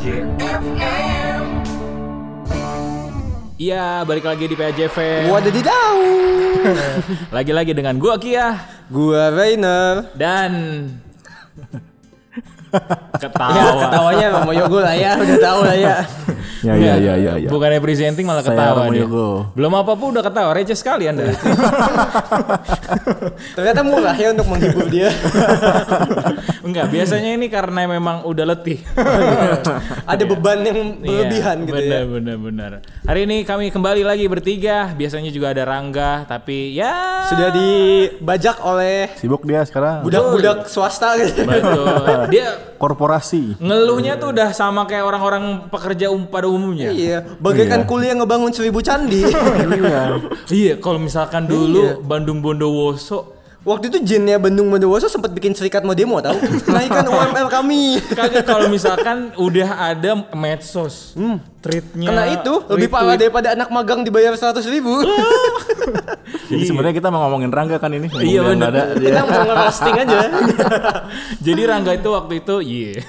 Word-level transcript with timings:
PAJFM. 0.00 1.44
Iya, 3.60 4.00
balik 4.08 4.24
lagi 4.24 4.48
di 4.48 4.56
PAJV. 4.56 5.28
Wadadidaw. 5.28 5.96
Lagi-lagi 7.36 7.76
dengan 7.76 8.00
gua 8.00 8.16
Kia 8.16 8.56
Gua 8.88 9.28
Rainer. 9.28 10.08
dan 10.16 10.52
Ya, 12.70 13.28
ketawa. 13.28 13.82
ketawanya 13.84 14.26
Romo 14.32 14.52
Yogo 14.54 14.78
lah 14.80 14.94
ya, 14.94 15.18
udah 15.18 15.38
tahu 15.42 15.60
lah 15.66 15.76
ya. 15.76 15.96
Ya 16.60 16.74
ya 16.76 16.94
ya 17.00 17.14
ya 17.16 17.32
ya. 17.40 17.48
Bukannya 17.48 17.80
presenting 17.80 18.24
malah 18.28 18.44
Saya 18.44 18.54
ketawa 18.56 18.72
Romo 18.86 18.92
dia. 18.94 19.02
Yogo. 19.04 19.28
Belum 19.56 19.72
apa-apa 19.74 20.04
udah 20.12 20.22
ketawa, 20.22 20.50
receh 20.54 20.76
sekali 20.78 21.04
Anda. 21.10 21.28
Ternyata 23.56 23.80
murah 23.82 24.14
ya 24.14 24.30
untuk 24.30 24.46
menghibur 24.46 24.86
dia. 24.86 25.10
Enggak, 26.66 26.92
biasanya 26.92 27.34
ini 27.34 27.48
karena 27.48 27.88
memang 27.88 28.22
udah 28.28 28.44
letih. 28.54 28.78
Ada 30.12 30.22
beban 30.28 30.60
yang 30.62 31.00
berlebihan 31.00 31.56
gitu 31.64 31.74
bener, 31.74 31.88
ya. 31.88 32.04
Bener, 32.06 32.36
bener, 32.36 32.70
Hari 33.08 33.20
ini 33.26 33.42
kami 33.42 33.72
kembali 33.72 34.04
lagi 34.04 34.28
bertiga. 34.28 34.92
Biasanya 34.94 35.32
juga 35.32 35.50
ada 35.56 35.64
Rangga, 35.64 36.28
tapi 36.28 36.76
ya 36.76 37.24
Sudah 37.26 37.48
dibajak 37.50 38.60
oleh 38.62 39.10
Sibuk 39.16 39.42
dia 39.48 39.64
sekarang. 39.64 40.04
budak-budak 40.04 40.68
swasta 40.68 41.16
gitu. 41.18 41.42
Betul. 41.42 42.28
Dia 42.28 42.59
Korporasi. 42.76 43.60
ngeluhnya 43.60 44.16
tuh 44.16 44.32
udah 44.32 44.52
sama 44.52 44.84
kayak 44.84 45.04
orang-orang 45.04 45.68
pekerja 45.68 46.08
um, 46.08 46.24
pada 46.24 46.48
umumnya. 46.48 46.88
Iya, 46.90 47.36
bagaikan 47.36 47.84
Iya. 47.84 47.88
kuliah 47.88 48.14
ngebangun 48.16 48.52
seribu 48.52 48.80
candi. 48.80 49.24
Iya. 49.80 50.02
Iya, 50.48 50.74
kalau 50.78 50.96
misalkan 50.96 51.44
dulu 51.44 52.00
Bandung 52.00 52.40
Bondowoso 52.40 53.39
Waktu 53.60 53.92
itu 53.92 53.98
jinnya 54.00 54.40
Bandung 54.40 54.72
Bondowoso 54.72 55.04
sempat 55.04 55.36
bikin 55.36 55.52
serikat 55.52 55.84
mau 55.84 55.92
demo 55.92 56.16
tahu? 56.16 56.32
Naikkan 56.64 57.04
UMR 57.04 57.44
kami. 57.60 58.00
kagak 58.16 58.48
kalau 58.48 58.72
misalkan 58.72 59.36
udah 59.36 59.92
ada 59.92 60.24
medsos, 60.32 61.12
treatnya 61.60 62.08
Kena 62.08 62.24
itu 62.40 62.52
lebih 62.72 62.88
parah 62.88 63.20
daripada 63.20 63.52
anak 63.52 63.68
magang 63.68 64.00
dibayar 64.00 64.32
100 64.32 64.64
ribu. 64.72 65.04
Jadi 66.50 66.64
sebenarnya 66.64 66.96
kita 67.04 67.12
mau 67.12 67.20
ngomongin 67.28 67.52
Rangga 67.52 67.76
kan 67.76 67.92
ini. 67.92 68.08
Iya, 68.08 68.48
bener. 68.48 68.72
ada. 68.72 68.82
Kita 68.96 69.20
mau 69.28 69.40
nge-roasting 69.44 69.96
aja. 70.08 70.18
Jadi 71.46 71.60
Rangga 71.68 71.92
itu 71.92 72.08
waktu 72.16 72.32
itu, 72.40 72.54
iya, 72.64 73.04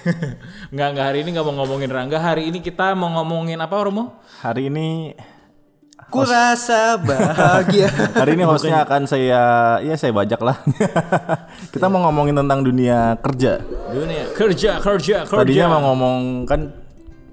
nggak 0.67 0.87
nggak 0.91 1.05
hari 1.07 1.17
ini 1.23 1.29
nggak 1.31 1.45
mau 1.47 1.55
ngomongin 1.63 1.89
Rangga. 1.95 2.19
Hari 2.19 2.51
ini 2.51 2.59
kita 2.59 2.91
mau 2.91 3.07
ngomongin 3.07 3.55
apa, 3.55 3.71
Romo? 3.79 4.19
Hari 4.43 4.67
ini 4.67 5.15
Kurasa 6.11 6.95
bahagia. 7.07 7.87
hari 8.11 8.35
ini 8.35 8.43
hostnya 8.43 8.83
akan 8.83 9.07
saya 9.07 9.41
ya 9.79 9.95
saya 9.95 10.11
bajak 10.11 10.43
lah. 10.43 10.59
kita 11.73 11.87
mau 11.87 12.03
ngomongin 12.03 12.35
tentang 12.35 12.61
dunia 12.61 13.15
kerja. 13.17 13.63
Dunia 13.89 14.27
kerja, 14.35 14.71
kerja, 14.77 15.17
kerja. 15.23 15.39
Tadinya 15.39 15.67
mau 15.71 15.91
ngomong 15.91 16.43
kan 16.43 16.75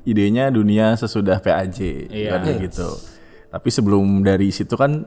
idenya 0.06 0.48
dunia 0.48 0.94
sesudah 0.94 1.42
PAJ 1.42 2.06
Iya. 2.08 2.38
kan 2.38 2.46
gitu. 2.56 2.88
Tapi 3.50 3.68
sebelum 3.68 4.22
dari 4.22 4.48
situ 4.48 4.78
kan 4.78 5.04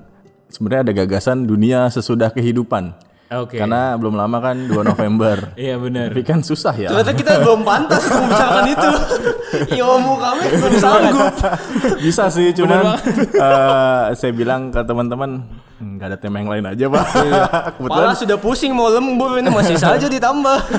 sebenarnya 0.52 0.92
ada 0.92 0.94
gagasan 0.94 1.47
dunia 1.47 1.88
sesudah 1.88 2.30
kehidupan. 2.30 2.92
Oke. 3.32 3.64
Karena 3.64 3.96
belum 3.96 4.20
lama 4.20 4.38
kan 4.44 4.68
2 4.68 4.76
November. 4.92 5.38
Iya 5.62 5.80
benar. 5.80 6.12
Tapi 6.12 6.24
kan 6.28 6.44
susah 6.44 6.76
ya. 6.76 6.92
Ternyata 6.92 7.14
kita 7.16 7.32
belum 7.40 7.62
pantas 7.64 8.04
untuk 8.04 8.28
membicarakan 8.28 8.66
itu. 8.68 8.90
Ilmu 9.80 10.14
kami 10.20 10.44
belum 10.52 10.73
sanggup. 10.80 11.34
Bisa 12.04 12.23
sih, 12.28 12.52
cuman 12.52 13.00
eh, 13.32 14.04
saya 14.16 14.32
bilang 14.36 14.73
ke 14.73 14.84
teman-teman 14.84 15.44
nggak 15.82 16.08
ada 16.14 16.18
tema 16.22 16.38
yang 16.38 16.50
lain 16.54 16.66
aja, 16.70 16.86
Pak. 16.86 17.06
Kebetulan 17.82 18.06
Pala 18.06 18.14
sudah 18.14 18.38
pusing 18.38 18.72
mau 18.78 18.88
lembur 18.94 19.42
ini 19.42 19.50
masih 19.50 19.76
saja 19.82 20.06
ditambah. 20.06 20.58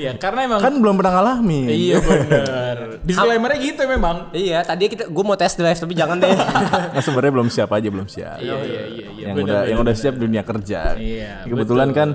Iya, 0.00 0.16
karena 0.16 0.48
emang 0.48 0.64
kan 0.64 0.72
belum 0.80 0.96
pernah 0.96 1.20
ngalamin. 1.20 1.68
iya 1.68 2.00
benar. 2.00 2.76
Disclaimernya 3.04 3.58
gitu 3.60 3.82
memang. 3.84 4.32
iya, 4.32 4.64
tadi 4.64 4.88
kita 4.88 5.12
gue 5.12 5.24
mau 5.24 5.36
tes 5.36 5.52
drive 5.52 5.76
tapi 5.76 5.92
jangan 5.92 6.16
deh. 6.16 6.32
Nah, 6.96 7.02
sebenarnya 7.04 7.32
belum 7.36 7.48
siap 7.52 7.70
aja, 7.76 7.88
belum 7.92 8.08
siap. 8.08 8.40
Iya, 8.40 8.56
iya, 8.64 8.82
iya, 8.88 9.06
iya. 9.12 9.26
yang 9.28 9.36
udah 9.36 9.60
yang 9.68 9.78
udah 9.84 9.94
siap 9.94 10.16
dunia 10.16 10.40
kerja. 10.40 10.96
Iya, 10.96 11.44
Kebetulan 11.44 11.92
kan 11.92 12.08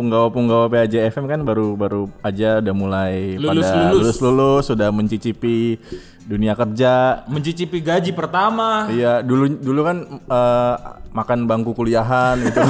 punggawa-punggawa 0.00 0.72
PAJ 0.72 1.12
FM 1.12 1.28
kan 1.28 1.44
baru 1.44 1.76
baru 1.76 2.08
aja 2.24 2.64
udah 2.64 2.72
mulai 2.72 3.36
Lulus, 3.36 3.68
pada 3.68 3.92
lulus. 3.92 4.00
lulus 4.00 4.18
lulus 4.24 4.64
sudah 4.72 4.88
mencicipi 4.88 5.76
dunia 6.24 6.56
kerja. 6.56 7.26
Mencicipi 7.28 7.84
gaji 7.84 8.16
pertama. 8.16 8.88
Iya, 8.88 9.20
dulu 9.20 9.60
dulu 9.60 9.80
kan 9.84 9.96
eh, 10.08 10.74
makan 11.12 11.44
bangku 11.44 11.76
kuliahan 11.76 12.40
gitu. 12.40 12.64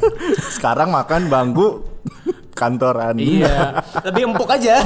Sekarang 0.56 0.88
makan 0.88 1.28
bangku 1.28 1.84
kantoran. 2.56 3.20
Iya. 3.20 3.84
Lebih 4.08 4.32
empuk 4.32 4.48
aja. 4.48 4.80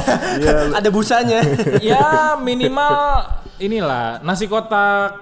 Ada 0.74 0.88
busanya. 0.90 1.46
ya 1.94 2.34
minimal 2.34 3.22
inilah 3.62 4.18
nasi 4.26 4.50
kotak 4.50 5.14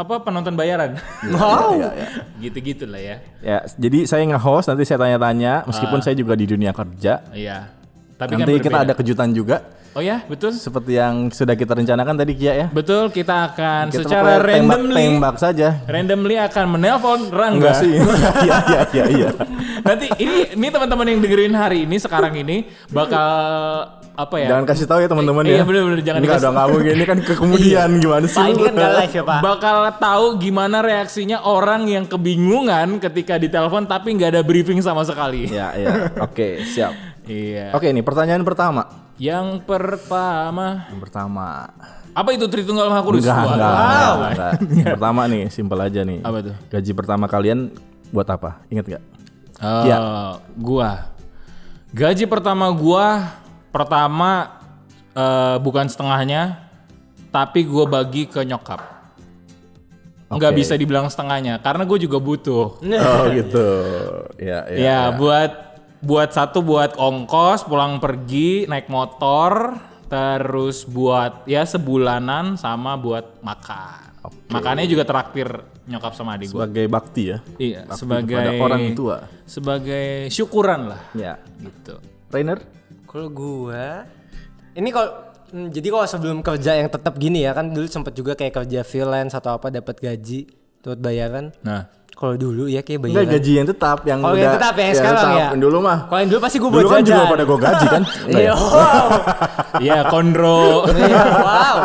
apa 0.00 0.14
penonton 0.24 0.56
bayaran. 0.56 0.96
Wow. 1.30 1.76
Iya, 1.76 1.90
iya. 1.92 2.06
Gitu-gitu 2.40 2.84
lah 2.88 3.00
ya. 3.00 3.16
Ya, 3.44 3.58
jadi 3.76 4.08
saya 4.08 4.24
nge-host 4.24 4.72
nanti 4.72 4.88
saya 4.88 4.98
tanya-tanya 4.98 5.68
meskipun 5.68 6.00
saya 6.00 6.16
juga 6.16 6.32
di 6.32 6.48
dunia 6.48 6.72
kerja. 6.72 7.20
Iya. 7.30 7.68
Tapi 8.16 8.36
nanti 8.36 8.56
kan 8.60 8.64
kita 8.64 8.78
ada 8.88 8.92
kejutan 8.96 9.32
juga 9.32 9.64
Oh 9.90 9.98
ya, 9.98 10.22
betul. 10.30 10.54
seperti 10.54 11.02
yang 11.02 11.34
sudah 11.34 11.58
kita 11.58 11.74
rencanakan 11.74 12.14
tadi 12.14 12.38
Kia 12.38 12.54
ya. 12.54 12.66
Betul, 12.70 13.10
kita 13.10 13.50
akan 13.50 13.90
Kita 13.90 14.06
secara 14.06 14.38
pokoknya 14.38 14.46
randomly 14.46 15.02
tembak 15.02 15.36
saja. 15.42 15.68
randomly 15.90 16.36
akan 16.38 16.64
menelpon 16.78 17.20
Rangga. 17.34 17.58
Enggak 17.58 17.74
sih. 17.82 17.98
Iya 18.46 18.56
iya 18.70 18.80
iya 18.94 19.04
iya. 19.10 19.28
Nanti 19.82 20.06
ini 20.22 20.54
ini 20.54 20.66
teman-teman 20.70 21.10
yang 21.10 21.18
dengerin 21.18 21.54
hari 21.58 21.78
ini 21.90 21.98
sekarang 21.98 22.38
ini 22.38 22.70
bakal 22.94 23.26
apa 24.20 24.34
ya? 24.36 24.48
Jangan 24.50 24.64
kasih 24.64 24.84
tahu 24.84 24.98
ya 24.98 25.08
teman-teman 25.08 25.42
Iya, 25.42 25.52
ya. 25.52 25.64
bener-bener, 25.64 26.00
jangan 26.00 26.20
Enggak 26.20 26.36
dikasih- 26.36 26.46
dong 26.46 26.56
kamu 26.56 26.76
ini 26.90 27.04
kan 27.04 27.18
ke 27.18 27.32
kemudian 27.34 27.88
gimana 27.96 28.26
sih? 28.26 28.36
Pak 28.36 28.48
ini 28.48 28.62
kan 28.62 28.74
gak 28.74 28.92
live 28.96 29.14
ya 29.14 29.24
pak. 29.24 29.40
bakal 29.48 29.76
tahu 29.96 30.26
gimana 30.36 30.76
reaksinya 30.80 31.38
orang 31.42 31.82
yang 31.84 32.04
kebingungan 32.04 32.88
ketika 32.98 33.34
ditelepon 33.36 33.84
tapi 33.84 34.08
nggak 34.12 34.30
ada 34.30 34.42
briefing 34.42 34.78
sama 34.78 35.02
sekali. 35.02 35.48
Ya 35.48 35.72
ya. 35.72 36.12
Oke, 36.20 36.60
siap. 36.64 36.92
Iya. 37.24 37.72
Oke, 37.72 37.88
nih 37.88 38.00
pertanyaan 38.00 38.42
pertama. 38.42 38.86
Yang 39.16 39.60
pertama, 39.64 40.88
Yang 40.88 41.00
pertama. 41.02 41.68
apa 42.10 42.28
itu 42.30 42.44
Tritunggal 42.44 42.88
Maha 42.88 43.02
Kudus? 43.02 43.22
Enggak, 43.22 43.36
enggak, 43.46 43.68
wow. 43.70 44.14
enggak, 44.16 44.52
enggak. 44.58 44.94
Pertama 44.96 45.20
nih, 45.26 45.42
simpel 45.46 45.78
aja 45.78 46.00
nih. 46.02 46.18
Apa 46.20 46.38
tuh? 46.42 46.54
Gaji 46.68 46.92
pertama 46.92 47.24
kalian 47.26 47.68
buat 48.08 48.24
apa? 48.26 48.64
Ingat 48.66 48.84
nggak? 48.86 49.02
Eh, 49.58 49.82
Iya. 49.84 49.98
gua 50.54 51.12
gaji 51.90 52.24
pertama 52.24 52.70
gua 52.70 53.34
pertama 53.70 54.60
eh, 55.10 55.56
bukan 55.56 55.86
setengahnya 55.86 56.70
tapi 57.30 57.62
gua 57.62 57.86
bagi 57.86 58.26
ke 58.26 58.42
nyokap 58.42 58.82
nggak 60.28 60.52
Oke. 60.52 60.58
bisa 60.58 60.74
dibilang 60.74 61.06
setengahnya 61.06 61.58
karena 61.58 61.82
gue 61.82 61.98
juga 62.00 62.18
butuh 62.18 62.78
Oh 63.02 63.24
gitu. 63.30 63.66
Ya, 64.38 64.62
ya. 64.70 64.78
ya 64.78 64.98
buat 65.10 65.50
buat 66.00 66.30
satu 66.30 66.62
buat 66.62 66.94
ongkos 66.94 67.66
pulang 67.66 67.98
pergi 67.98 68.62
naik 68.64 68.86
motor 68.86 69.74
terus 70.06 70.86
buat 70.86 71.42
ya 71.44 71.62
sebulanan 71.62 72.54
sama 72.54 72.94
buat 72.94 73.42
makan 73.42 74.22
makannya 74.48 74.86
juga 74.86 75.02
traktir 75.02 75.50
nyokap 75.84 76.14
sama 76.14 76.34
adik 76.34 76.48
gue 76.48 76.56
Sebagai 76.56 76.86
bakti 76.86 77.22
ya. 77.26 77.38
iya 77.56 77.80
Bakti 77.84 77.98
sebagai 77.98 78.46
orang 78.56 78.84
tua. 78.94 79.16
sebagai 79.44 80.30
syukuran 80.30 80.94
lah 80.94 81.00
Ya. 81.10 81.42
gitu 81.58 81.98
Rainer? 82.30 82.62
Kalau 83.10 83.26
gua 83.28 84.06
ini 84.72 84.88
kalau 84.88 85.10
hmm, 85.50 85.68
jadi 85.68 85.88
kalau 85.88 86.06
sebelum 86.06 86.38
kerja 86.40 86.72
yang 86.76 86.86
tetap 86.86 87.14
gini 87.16 87.42
ya 87.42 87.50
kan 87.50 87.66
dulu 87.66 87.82
sempet 87.84 88.14
juga 88.14 88.32
kayak 88.32 88.54
kerja 88.56 88.80
freelance 88.80 89.34
atau 89.34 89.50
apa 89.52 89.66
dapat 89.68 89.98
gaji 89.98 90.46
buat 90.80 90.96
bayaran. 90.96 91.50
nah 91.60 91.90
Kalau 92.12 92.36
dulu 92.36 92.68
ya 92.68 92.80
kayak 92.80 93.00
Enggak 93.02 93.16
bayaran. 93.18 93.32
gaji 93.34 93.52
yang 93.54 93.66
tetap 93.66 93.98
yang 94.04 94.20
Oh, 94.20 94.30
udah 94.30 94.38
yang 94.38 94.54
tetap 94.54 94.74
ya, 94.74 94.84
yang 94.84 94.94
sekarang 94.94 95.16
tetap. 95.18 95.34
ya? 95.34 95.46
Yang 95.48 95.60
Dulu 95.60 95.78
mah. 95.80 95.98
Kalau 96.04 96.20
yang 96.20 96.30
dulu 96.30 96.40
pasti 96.40 96.56
gua 96.56 96.70
buat 96.70 96.78
Dulu 96.78 96.90
kan 96.90 97.02
juga 97.02 97.22
pada 97.26 97.42
gue 97.42 97.58
gaji 97.58 97.86
kan? 97.88 98.02
Enggak 98.04 98.28
Iya, 98.36 98.44
ya? 98.46 98.54
wow. 98.54 99.06
Iya, 99.80 99.98
kondro. 100.06 100.60
Iya, 100.86 101.22
wow. 101.48 101.76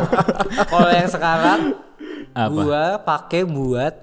Kalau 0.66 0.89
yang 0.92 1.10
sekarang 1.10 1.60
Apa? 2.30 2.50
gua 2.51 2.81
pakai 3.00 3.42
buat 3.44 3.94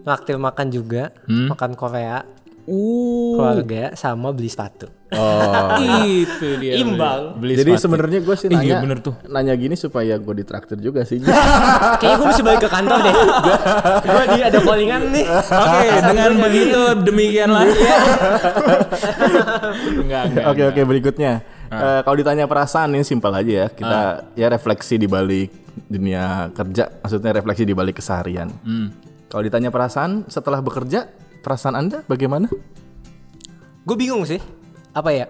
traktir 0.00 0.36
makan 0.36 0.66
juga, 0.68 1.14
Hmm? 1.24 1.46
makan 1.48 1.70
Korea, 1.72 2.26
Uh, 2.68 3.32
keluarga 3.40 3.96
sama 3.96 4.28
beli 4.28 4.52
sepatu. 4.52 4.92
Oh. 5.08 5.80
itu 6.04 6.48
dia. 6.60 6.84
Imbang. 6.84 7.40
Beli 7.40 7.56
Jadi 7.56 7.80
sebenarnya 7.80 8.20
gue 8.20 8.36
sih 8.36 8.52
Iya, 8.52 8.60
nanya, 8.60 8.76
bener 8.84 8.98
tuh. 9.00 9.16
nanya 9.24 9.56
gini 9.56 9.72
supaya 9.72 10.20
gue 10.20 10.34
ditraktir 10.44 10.76
juga 10.76 11.00
sih. 11.08 11.16
Kayaknya 12.00 12.16
gue 12.20 12.26
mesti 12.28 12.44
balik 12.44 12.60
ke 12.60 12.70
kantor 12.70 12.98
deh. 13.00 13.14
gue 14.04 14.24
di 14.36 14.40
ada 14.44 14.58
callingan 14.60 15.02
nih. 15.08 15.26
Oke, 15.32 15.88
dengan 16.12 16.30
begitu 16.36 16.80
demikianlah. 17.08 17.64
ya. 17.72 17.72
enggak, 20.04 20.22
enggak. 20.28 20.44
Oke 20.52 20.62
oke 20.68 20.80
berikutnya. 20.84 21.32
Eh, 21.68 22.00
kalau 22.04 22.16
ditanya 22.20 22.44
perasaan 22.44 22.92
ini 22.92 23.04
simpel 23.04 23.32
aja 23.32 23.52
ya. 23.64 23.66
Kita 23.72 24.00
ya 24.36 24.52
refleksi 24.52 25.00
di 25.00 25.08
balik 25.08 25.48
dunia 25.88 26.52
kerja, 26.52 27.00
maksudnya 27.00 27.32
refleksi 27.32 27.64
di 27.64 27.72
balik 27.72 27.96
keseharian. 28.04 28.52
Kalau 29.28 29.40
ditanya 29.40 29.72
perasaan 29.72 30.28
setelah 30.28 30.60
bekerja, 30.60 31.08
perasaan 31.48 31.74
Anda 31.74 32.04
bagaimana? 32.04 32.52
Gue 33.82 33.96
bingung 33.96 34.22
sih. 34.22 34.36
Apa 34.92 35.08
ya? 35.10 35.26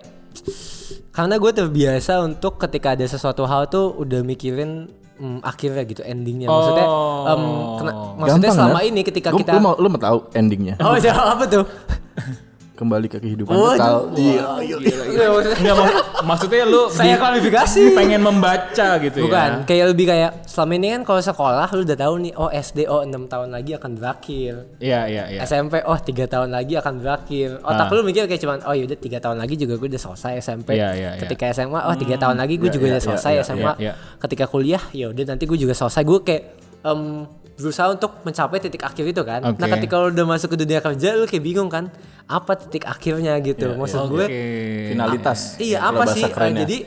Karena 1.10 1.34
gue 1.34 1.50
terbiasa 1.50 2.18
untuk 2.20 2.58
ketika 2.58 2.94
ada 2.94 3.06
sesuatu 3.06 3.42
hal 3.42 3.66
tuh 3.66 3.90
udah 3.92 4.22
mikirin 4.22 4.86
mm, 5.14 5.42
akhirnya 5.42 5.82
gitu 5.82 6.02
endingnya. 6.02 6.46
Maksudnya, 6.46 6.86
em, 7.24 7.42
kena- 7.78 7.96
maksudnya 8.16 8.50
Gampang, 8.50 8.58
selama 8.58 8.78
Nat. 8.78 8.88
ini 8.88 9.00
ketika 9.02 9.28
Lu- 9.30 9.38
kita 9.38 9.50
lu 9.54 9.60
mau 9.60 9.74
lu 9.74 9.86
mau 9.86 9.98
tahu 9.98 10.18
endingnya 10.32 10.74
Oh, 10.78 10.94
iya, 10.94 11.14
apa 11.14 11.44
tuh? 11.46 11.64
kembali 12.78 13.06
ke 13.06 13.18
kehidupan 13.18 13.50
Oh, 13.50 13.74
total 13.74 14.14
iya 14.14 14.46
Iya, 14.62 15.26
maksudnya- 15.28 15.58
Enggak 15.58 15.76
mak- 15.76 15.96
maksudnya 16.22 16.62
lu 16.62 16.82
Saya 16.88 17.18
kualifikasi. 17.18 17.82
pengen 17.92 18.22
membaca 18.22 18.88
gitu 18.98 19.26
Bukan, 19.26 19.50
ya. 19.52 19.66
kayak 19.66 19.84
lebih 19.90 20.06
kayak 20.06 20.30
selama 20.46 20.72
ini 20.74 20.86
kan 20.92 21.02
kalau 21.02 21.18
sekolah 21.20 21.66
lu 21.68 21.82
udah 21.82 21.98
tahu 21.98 22.14
nih, 22.20 22.32
oh 22.34 22.46
SD 22.48 22.86
oh 22.86 23.02
6 23.02 23.26
tahun 23.26 23.48
lagi 23.50 23.74
akan 23.74 23.90
berakhir. 23.92 24.52
Iya, 24.78 25.00
iya, 25.06 25.24
iya. 25.28 25.40
SMP 25.42 25.82
oh 25.82 25.98
tiga 25.98 26.24
tahun 26.24 26.48
lagi 26.48 26.78
akan 26.78 26.94
berakhir. 26.98 27.58
Otak 27.60 27.90
lu 27.90 28.02
mikir 28.02 28.24
kayak 28.24 28.38
cuman 28.38 28.58
oh 28.62 28.72
yaudah 28.72 28.94
tiga 28.96 29.18
tahun 29.18 29.36
lagi 29.36 29.54
juga 29.56 29.74
gue 29.74 29.88
udah 29.88 30.02
selesai 30.04 30.32
SMP. 30.38 30.68
Iya, 30.74 30.88
iya, 30.92 31.10
iya. 31.14 31.20
Ketika 31.20 31.50
SMA 31.50 31.80
oh 31.82 31.94
tiga 31.96 32.14
tahun 32.16 32.36
lagi 32.36 32.54
gue 32.56 32.68
iya, 32.68 32.74
juga 32.74 32.86
iya, 32.86 32.92
udah 32.94 33.02
selesai 33.02 33.32
SMA. 33.44 33.72
Ketika 34.18 34.44
kuliah 34.46 34.82
ya 34.92 35.10
udah 35.10 35.24
nanti 35.26 35.44
gue 35.44 35.58
juga 35.58 35.74
selesai. 35.74 36.02
Gue 36.02 36.22
kayak 36.22 36.42
em, 36.80 37.26
berusaha 37.54 37.90
untuk 37.90 38.22
mencapai 38.22 38.58
titik 38.58 38.80
akhir 38.80 39.04
itu 39.04 39.22
kan. 39.22 39.42
Nah 39.42 39.50
Oke. 39.50 39.66
ketika 39.74 39.98
lu 39.98 40.10
udah 40.10 40.26
masuk 40.28 40.54
ke 40.54 40.58
dunia 40.58 40.78
kerja 40.78 41.08
lu 41.12 41.26
kayak 41.26 41.42
bingung 41.42 41.66
kan 41.66 41.90
apa 42.24 42.54
titik 42.54 42.84
akhirnya 42.84 43.34
gitu. 43.40 43.74
Maksud 43.74 44.06
gue 44.08 44.24
Oke. 44.24 44.42
finalitas 44.88 45.58
Iya 45.58 45.82
apa 45.84 46.06
sih? 46.08 46.22
Eh, 46.22 46.30
kerennya. 46.30 46.62
jadi 46.62 46.78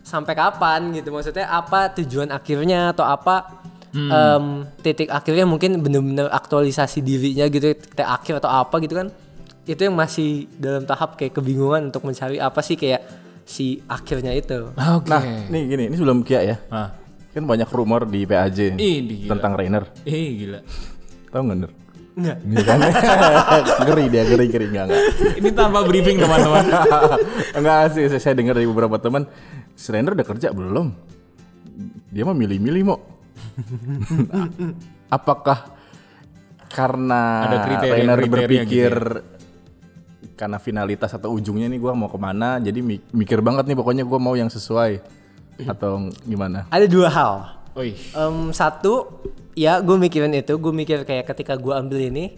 sampai 0.00 0.32
kapan 0.32 0.92
gitu? 0.92 1.10
Maksudnya 1.10 1.46
apa 1.46 1.90
tujuan 1.94 2.30
akhirnya 2.30 2.90
atau 2.90 3.02
apa 3.02 3.58
Hmm. 3.90 4.06
em, 4.06 4.44
titik 4.78 5.10
akhirnya 5.10 5.42
mungkin 5.42 5.82
bener-bener 5.82 6.30
aktualisasi 6.30 7.02
dirinya 7.02 7.42
gitu 7.44 7.74
titik 7.74 8.06
akhir 8.06 8.38
atau 8.38 8.46
apa 8.48 8.78
gitu 8.78 8.94
kan? 8.94 9.10
Itu 9.66 9.82
yang 9.82 9.98
masih 9.98 10.46
dalam 10.54 10.86
tahap 10.86 11.18
kayak 11.18 11.34
kebingungan 11.34 11.90
untuk 11.90 12.06
mencari 12.06 12.38
apa 12.38 12.62
sih 12.62 12.78
kayak 12.78 13.02
si 13.42 13.82
akhirnya 13.84 14.30
itu. 14.30 14.70
Oke. 14.94 15.10
nah 15.10 15.18
nih 15.50 15.62
gini 15.66 15.82
ini 15.90 15.94
sebelum 15.98 16.22
Kia 16.22 16.38
ya 16.40 16.56
Ah. 16.70 16.94
Kan 17.30 17.42
banyak 17.42 17.68
rumor 17.68 18.04
di 18.04 18.22
PAJ 18.22 18.74
Ih, 18.74 19.26
tentang 19.26 19.54
Rainer 19.54 19.86
Eh, 20.02 20.28
gila. 20.36 20.60
tahu 21.28 21.42
nggak 21.44 21.58
Ner? 21.58 21.72
Enggak. 22.10 22.36
Iya 22.42 22.62
kan? 22.62 22.78
ngeri 23.86 24.04
dia, 24.06 24.22
ngeri, 24.24 24.44
ngeri 24.46 24.66
enggak, 24.66 24.84
enggak. 24.84 25.02
Ini 25.36 25.50
tanpa 25.54 25.78
briefing, 25.82 26.18
teman-teman. 26.18 26.64
enggak 27.58 27.80
sih, 27.92 28.04
saya, 28.10 28.34
dengar 28.34 28.52
dari 28.52 28.66
beberapa 28.66 28.98
teman, 28.98 29.24
si 29.72 29.88
Rainer 29.88 30.12
udah 30.12 30.26
kerja 30.26 30.50
belum? 30.50 30.90
Dia 32.10 32.26
mah 32.26 32.34
milih-milih 32.34 32.82
mau. 32.84 32.98
Apakah 35.08 35.70
karena 36.66 37.22
Ada 37.42 37.56
kriteria- 37.64 37.94
Rainer 37.96 38.16
kriteria 38.16 38.34
berpikir 38.36 38.92
gitu 38.92 39.38
karena 40.34 40.56
finalitas 40.56 41.12
atau 41.12 41.30
ujungnya 41.30 41.68
nih 41.68 41.76
gua 41.76 41.92
mau 41.92 42.08
ke 42.08 42.16
mana, 42.16 42.56
jadi 42.56 42.80
mi- 42.80 43.04
mikir 43.12 43.38
banget 43.38 43.64
nih 43.64 43.76
pokoknya 43.76 44.02
gua 44.02 44.16
mau 44.16 44.32
yang 44.32 44.48
sesuai 44.48 45.19
atau 45.68 46.08
gimana? 46.22 46.64
Ada 46.68 46.86
dua 46.86 47.08
hal. 47.08 47.32
Oi. 47.74 47.94
Em, 47.94 48.50
satu, 48.50 49.22
ya 49.54 49.78
gue 49.78 49.96
mikirin 49.96 50.32
itu, 50.32 50.54
gue 50.54 50.72
mikir 50.72 51.04
kayak 51.04 51.28
ketika 51.28 51.54
gue 51.54 51.70
ambil 51.70 52.02
ini, 52.02 52.34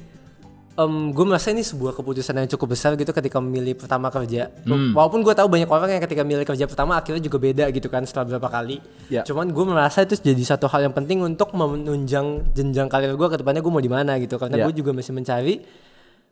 em 0.73 0.93
gue 1.13 1.25
merasa 1.25 1.53
ini 1.53 1.61
sebuah 1.61 1.93
keputusan 1.93 2.33
yang 2.33 2.49
cukup 2.49 2.73
besar 2.73 2.97
gitu 2.97 3.13
ketika 3.13 3.41
memilih 3.41 3.77
pertama 3.77 4.09
kerja. 4.09 4.49
Walaupun 4.69 5.21
gue 5.21 5.35
tahu 5.37 5.49
banyak 5.49 5.69
orang 5.69 5.97
yang 5.97 6.03
ketika 6.05 6.25
milih 6.25 6.49
kerja 6.49 6.65
pertama 6.65 6.97
akhirnya 6.97 7.21
juga 7.21 7.37
beda 7.37 7.65
gitu 7.73 7.93
kan 7.93 8.05
setelah 8.09 8.37
berapa 8.37 8.49
kali. 8.49 8.81
Ya. 9.13 9.21
Cuman 9.25 9.53
gue 9.53 9.65
merasa 9.69 10.01
itu 10.05 10.17
jadi 10.17 10.41
satu 10.45 10.69
hal 10.73 10.89
yang 10.89 10.95
penting 10.97 11.21
untuk 11.21 11.53
menunjang 11.53 12.53
jenjang 12.57 12.89
karir 12.89 13.13
gue 13.13 13.29
ke 13.29 13.37
depannya 13.41 13.61
gue 13.61 13.73
mau 13.73 13.85
di 13.85 13.93
mana 13.93 14.17
gitu. 14.17 14.41
Karena 14.41 14.57
Ya. 14.61 14.65
gue 14.69 14.75
juga 14.81 14.97
masih 14.97 15.13
mencari 15.13 15.55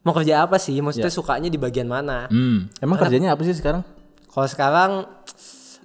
mau 0.00 0.16
kerja 0.16 0.48
apa 0.48 0.56
sih, 0.56 0.80
maksudnya 0.80 1.12
sukanya 1.12 1.52
di 1.52 1.60
bagian 1.60 1.84
mana. 1.84 2.24
Hmm. 2.32 2.72
Emang 2.80 2.96
kerjanya 2.96 3.36
apa 3.36 3.44
sih 3.44 3.52
sekarang? 3.52 3.84
Kalau 4.32 4.48
sekarang 4.48 4.90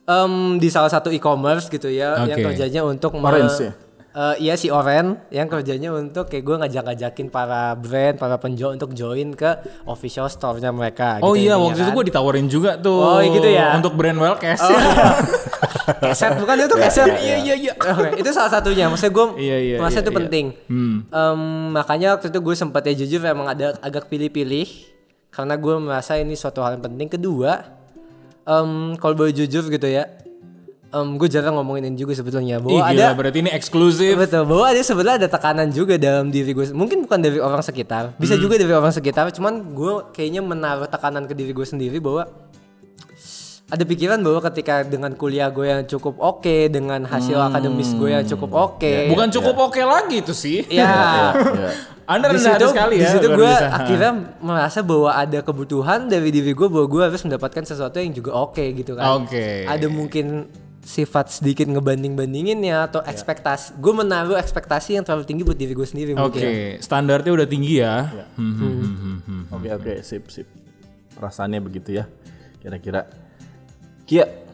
em, 0.05 0.57
di 0.57 0.69
salah 0.69 0.89
satu 0.89 1.09
e-commerce 1.09 1.69
gitu 1.69 1.89
ya, 1.89 2.25
yang 2.25 2.37
Oke. 2.39 2.45
kerjanya 2.53 2.81
untuk 2.85 3.17
Orange 3.17 3.57
ya? 3.61 3.73
Eh, 4.15 4.47
iya 4.47 4.55
si 4.55 4.71
Oren 4.71 5.19
yang 5.27 5.51
kerjanya 5.51 5.91
untuk 5.91 6.31
kayak 6.31 6.47
gue 6.47 6.55
ngajak-ngajakin 6.63 7.27
para 7.27 7.75
brand, 7.75 8.15
para 8.15 8.39
penjual 8.39 8.71
untuk 8.71 8.95
join 8.95 9.35
ke 9.35 9.59
official 9.83 10.31
store-nya 10.31 10.71
mereka. 10.71 11.19
Oh 11.19 11.35
gitu 11.35 11.51
iya, 11.51 11.59
waktu 11.59 11.83
itu 11.83 11.91
kan. 11.91 11.97
gue 11.99 12.05
ditawarin 12.07 12.47
juga 12.47 12.79
tuh. 12.79 12.95
Oh, 12.95 13.19
gitu 13.19 13.43
ya? 13.43 13.75
Untuk 13.75 13.91
brand 13.99 14.15
Wellcast. 14.15 14.63
Oh, 14.63 14.71
iya. 14.71 15.05
keset 16.07 16.31
bukan 16.39 16.55
itu 16.63 16.75
keset? 16.79 17.11
Iya, 17.11 17.37
iya, 17.43 17.55
iya. 17.59 17.73
Oke, 17.75 18.23
itu 18.23 18.29
salah 18.31 18.47
satunya. 18.55 18.87
Maksudnya 18.87 19.11
gue 19.11 19.25
Iya, 19.35 19.57
iya, 19.59 19.75
merasa 19.83 19.99
iya, 19.99 20.03
itu 20.07 20.11
iya. 20.15 20.19
penting. 20.23 20.45
Hmm. 20.71 20.95
Em, 21.11 21.39
makanya 21.75 22.07
waktu 22.15 22.27
itu 22.31 22.39
gue 22.39 22.55
sempat 22.55 22.87
ya 22.87 22.95
jujur 22.95 23.19
emang 23.19 23.51
ada 23.51 23.75
agak 23.83 24.07
pilih-pilih 24.07 24.95
karena 25.27 25.59
gue 25.59 25.75
merasa 25.75 26.15
ini 26.15 26.39
suatu 26.39 26.63
hal 26.63 26.79
yang 26.79 26.87
penting. 26.87 27.19
Kedua, 27.19 27.74
em, 28.45 28.69
kalau 28.95 29.13
boleh 29.13 29.31
jujur 29.31 29.65
gitu 29.65 29.85
ya, 29.85 30.05
em, 30.87 31.07
gue 31.15 31.27
jarang 31.27 31.55
ngomongin 31.55 31.89
ini 31.89 31.97
juga 31.97 32.13
sebetulnya 32.13 32.57
Ih, 32.57 32.63
bahwa 32.63 32.81
gila, 32.85 32.93
ada 32.93 33.07
berarti 33.11 33.37
ini 33.39 33.51
eksklusif. 33.51 34.15
betul 34.15 34.45
bahwa 34.45 34.65
ada 34.69 34.79
sebenarnya 34.79 35.17
ada 35.25 35.29
tekanan 35.29 35.67
juga 35.69 35.97
dalam 35.97 36.29
diri 36.29 36.51
gue. 36.51 36.71
Mungkin 36.71 37.03
bukan 37.03 37.19
dari 37.19 37.37
orang 37.37 37.59
sekitar, 37.59 38.13
bisa 38.15 38.33
juga 38.35 38.55
dari 38.55 38.69
orang 38.69 38.91
sekitar. 38.91 39.27
Cuman 39.29 39.73
gue 39.73 39.93
kayaknya 40.11 40.39
menaruh 40.39 40.87
tekanan 40.87 41.25
ke 41.25 41.33
diri 41.33 41.51
gue 41.51 41.65
sendiri 41.65 41.97
bahwa 41.97 42.29
ada 43.65 43.81
pikiran 43.81 44.21
bahwa 44.21 44.45
ketika 44.45 44.85
dengan 44.85 45.17
kuliah 45.17 45.49
gue 45.49 45.65
yang 45.65 45.83
cukup 45.83 46.21
oke, 46.21 46.69
dengan 46.69 47.01
hasil 47.01 47.33
akademis 47.41 47.97
gue 47.97 48.13
yang 48.13 48.21
cukup 48.23 48.53
oke, 48.53 48.93
Bukan 49.09 49.33
cukup 49.33 49.55
oke 49.57 49.81
lagi 49.81 50.21
itu 50.21 50.37
sih. 50.37 50.61
ya. 50.69 51.33
Ya. 52.05 52.13
Anda 52.13 52.25
di 52.29 52.37
rendah 52.37 52.53
hati 52.53 52.65
sekali 52.69 52.95
di 53.01 53.05
ya. 53.05 53.11
situ 53.17 53.27
luar 53.33 53.37
gue 53.41 53.53
akhirnya 53.65 54.11
merasa 54.37 54.79
bahwa 54.85 55.09
ada 55.09 55.39
kebutuhan 55.41 56.05
dari 56.05 56.29
diri 56.29 56.53
gue 56.53 56.67
bahwa 56.69 56.85
gue 56.85 57.01
harus 57.01 57.21
mendapatkan 57.25 57.65
sesuatu 57.65 57.97
yang 57.97 58.13
juga 58.13 58.31
oke 58.37 58.61
gitu 58.61 58.93
kan. 58.93 59.25
Oke. 59.25 59.65
Ada 59.65 59.89
mungkin 59.89 60.45
sifat 60.85 61.41
sedikit 61.41 61.65
ngebanding-bandinginnya 61.65 62.85
atau 62.85 63.01
ekspektasi. 63.01 63.81
Gue 63.81 63.89
menaruh 63.97 64.37
ekspektasi 64.37 65.01
yang 65.01 65.03
terlalu 65.03 65.25
tinggi 65.25 65.41
buat 65.41 65.57
diri 65.57 65.73
gue 65.73 65.87
sendiri 65.89 66.13
Oke, 66.13 66.21
mungkin. 66.21 66.49
standarnya 66.77 67.31
udah 67.33 67.47
tinggi 67.49 67.81
ya. 67.81 68.05
Hmm, 68.37 68.53
hmm, 68.53 68.73
hmm, 68.77 69.17
hmm. 69.25 69.41
Oke 69.49 69.69
oke 69.73 69.93
sip 70.05 70.29
sip. 70.29 70.45
Perasaannya 71.17 71.57
begitu 71.57 71.97
ya. 71.97 72.05
Kira-kira. 72.61 73.09
Kia, 74.05 74.44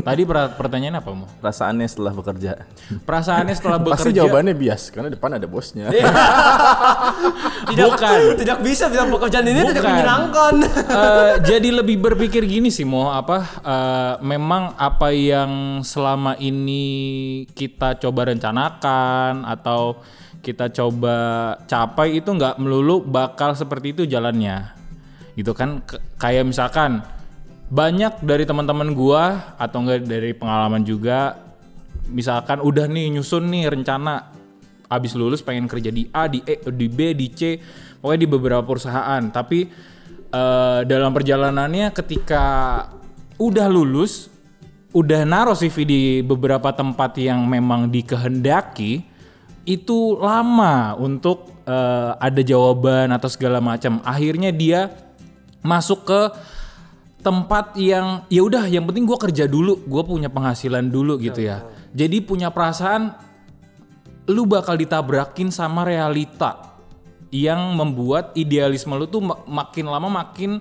Tadi 0.00 0.22
per- 0.22 0.54
pertanyaan 0.54 0.98
apa 0.98 1.10
mau? 1.10 1.26
perasaannya 1.36 1.84
setelah 1.84 2.12
bekerja. 2.12 2.64
Perasaannya 3.00 3.52
setelah 3.52 3.78
Pasti 3.78 4.08
bekerja. 4.08 4.16
jawabannya 4.20 4.54
bias 4.54 4.82
karena 4.88 5.08
depan 5.08 5.30
ada 5.32 5.46
bosnya. 5.46 5.88
Tidak, 7.62 7.86
Bukan. 7.86 8.18
tidak 8.36 8.58
bisa 8.60 8.88
bilang 8.88 9.08
pekerjaan 9.08 9.44
ini 9.44 9.62
tidak 9.62 9.78
Bukan. 9.78 9.92
menyenangkan. 9.92 10.54
Eh, 10.90 11.32
jadi 11.44 11.68
lebih 11.72 11.96
berpikir 12.00 12.42
gini 12.42 12.68
sih 12.68 12.82
mau 12.82 13.08
apa 13.08 13.38
eh, 13.60 14.14
memang 14.20 14.74
apa 14.74 15.10
yang 15.10 15.50
selama 15.80 16.34
ini 16.36 16.82
kita 17.48 17.94
coba 17.96 18.26
rencanakan 18.26 19.44
atau 19.44 20.00
kita 20.40 20.72
coba 20.72 21.16
capai 21.62 22.18
itu 22.18 22.26
nggak 22.28 22.56
melulu 22.56 23.02
bakal 23.02 23.52
seperti 23.52 23.92
itu 23.92 24.02
jalannya 24.04 24.72
gitu 25.32 25.52
kan 25.52 25.78
K- 25.80 26.00
kayak 26.16 26.48
misalkan 26.48 27.04
banyak 27.70 28.20
dari 28.26 28.42
teman-teman 28.42 28.90
gua 28.92 29.54
atau 29.54 29.86
enggak 29.86 30.02
dari 30.02 30.34
pengalaman 30.34 30.82
juga 30.82 31.38
misalkan 32.10 32.58
udah 32.58 32.90
nih 32.90 33.14
nyusun 33.14 33.46
nih 33.46 33.70
rencana 33.70 34.40
abis 34.90 35.14
lulus 35.14 35.40
pengen 35.40 35.70
kerja 35.70 35.94
di 35.94 36.10
A, 36.10 36.26
di 36.26 36.42
E, 36.42 36.58
di 36.74 36.90
B, 36.90 37.14
di 37.14 37.30
C, 37.30 37.62
pokoknya 38.02 38.20
di 38.26 38.28
beberapa 38.28 38.66
perusahaan. 38.66 39.22
Tapi 39.30 39.70
eh, 40.34 40.80
dalam 40.82 41.14
perjalanannya 41.14 41.94
ketika 41.94 42.42
udah 43.38 43.70
lulus, 43.70 44.26
udah 44.90 45.22
naruh 45.22 45.54
CV 45.54 45.76
di 45.86 46.02
beberapa 46.26 46.74
tempat 46.74 47.14
yang 47.22 47.46
memang 47.46 47.86
dikehendaki, 47.86 49.06
itu 49.62 50.18
lama 50.18 50.98
untuk 50.98 51.46
eh, 51.70 52.10
ada 52.18 52.42
jawaban 52.42 53.14
atau 53.14 53.30
segala 53.30 53.62
macam. 53.62 54.02
Akhirnya 54.02 54.50
dia 54.50 54.90
masuk 55.62 56.02
ke 56.02 56.20
tempat 57.20 57.76
yang 57.76 58.24
ya 58.32 58.40
udah 58.40 58.64
yang 58.64 58.88
penting 58.88 59.04
gue 59.04 59.18
kerja 59.20 59.44
dulu 59.44 59.76
gue 59.84 60.02
punya 60.02 60.32
penghasilan 60.32 60.88
dulu 60.88 61.20
gitu 61.20 61.44
ya. 61.44 61.62
jadi 61.92 62.16
punya 62.24 62.48
perasaan 62.48 63.12
lu 64.30 64.48
bakal 64.48 64.78
ditabrakin 64.78 65.52
sama 65.52 65.84
realita 65.84 66.70
yang 67.30 67.76
membuat 67.78 68.34
idealisme 68.34 68.94
lu 68.96 69.06
tuh 69.06 69.22
mak- 69.22 69.46
makin 69.46 69.86
lama 69.86 70.08
makin 70.10 70.58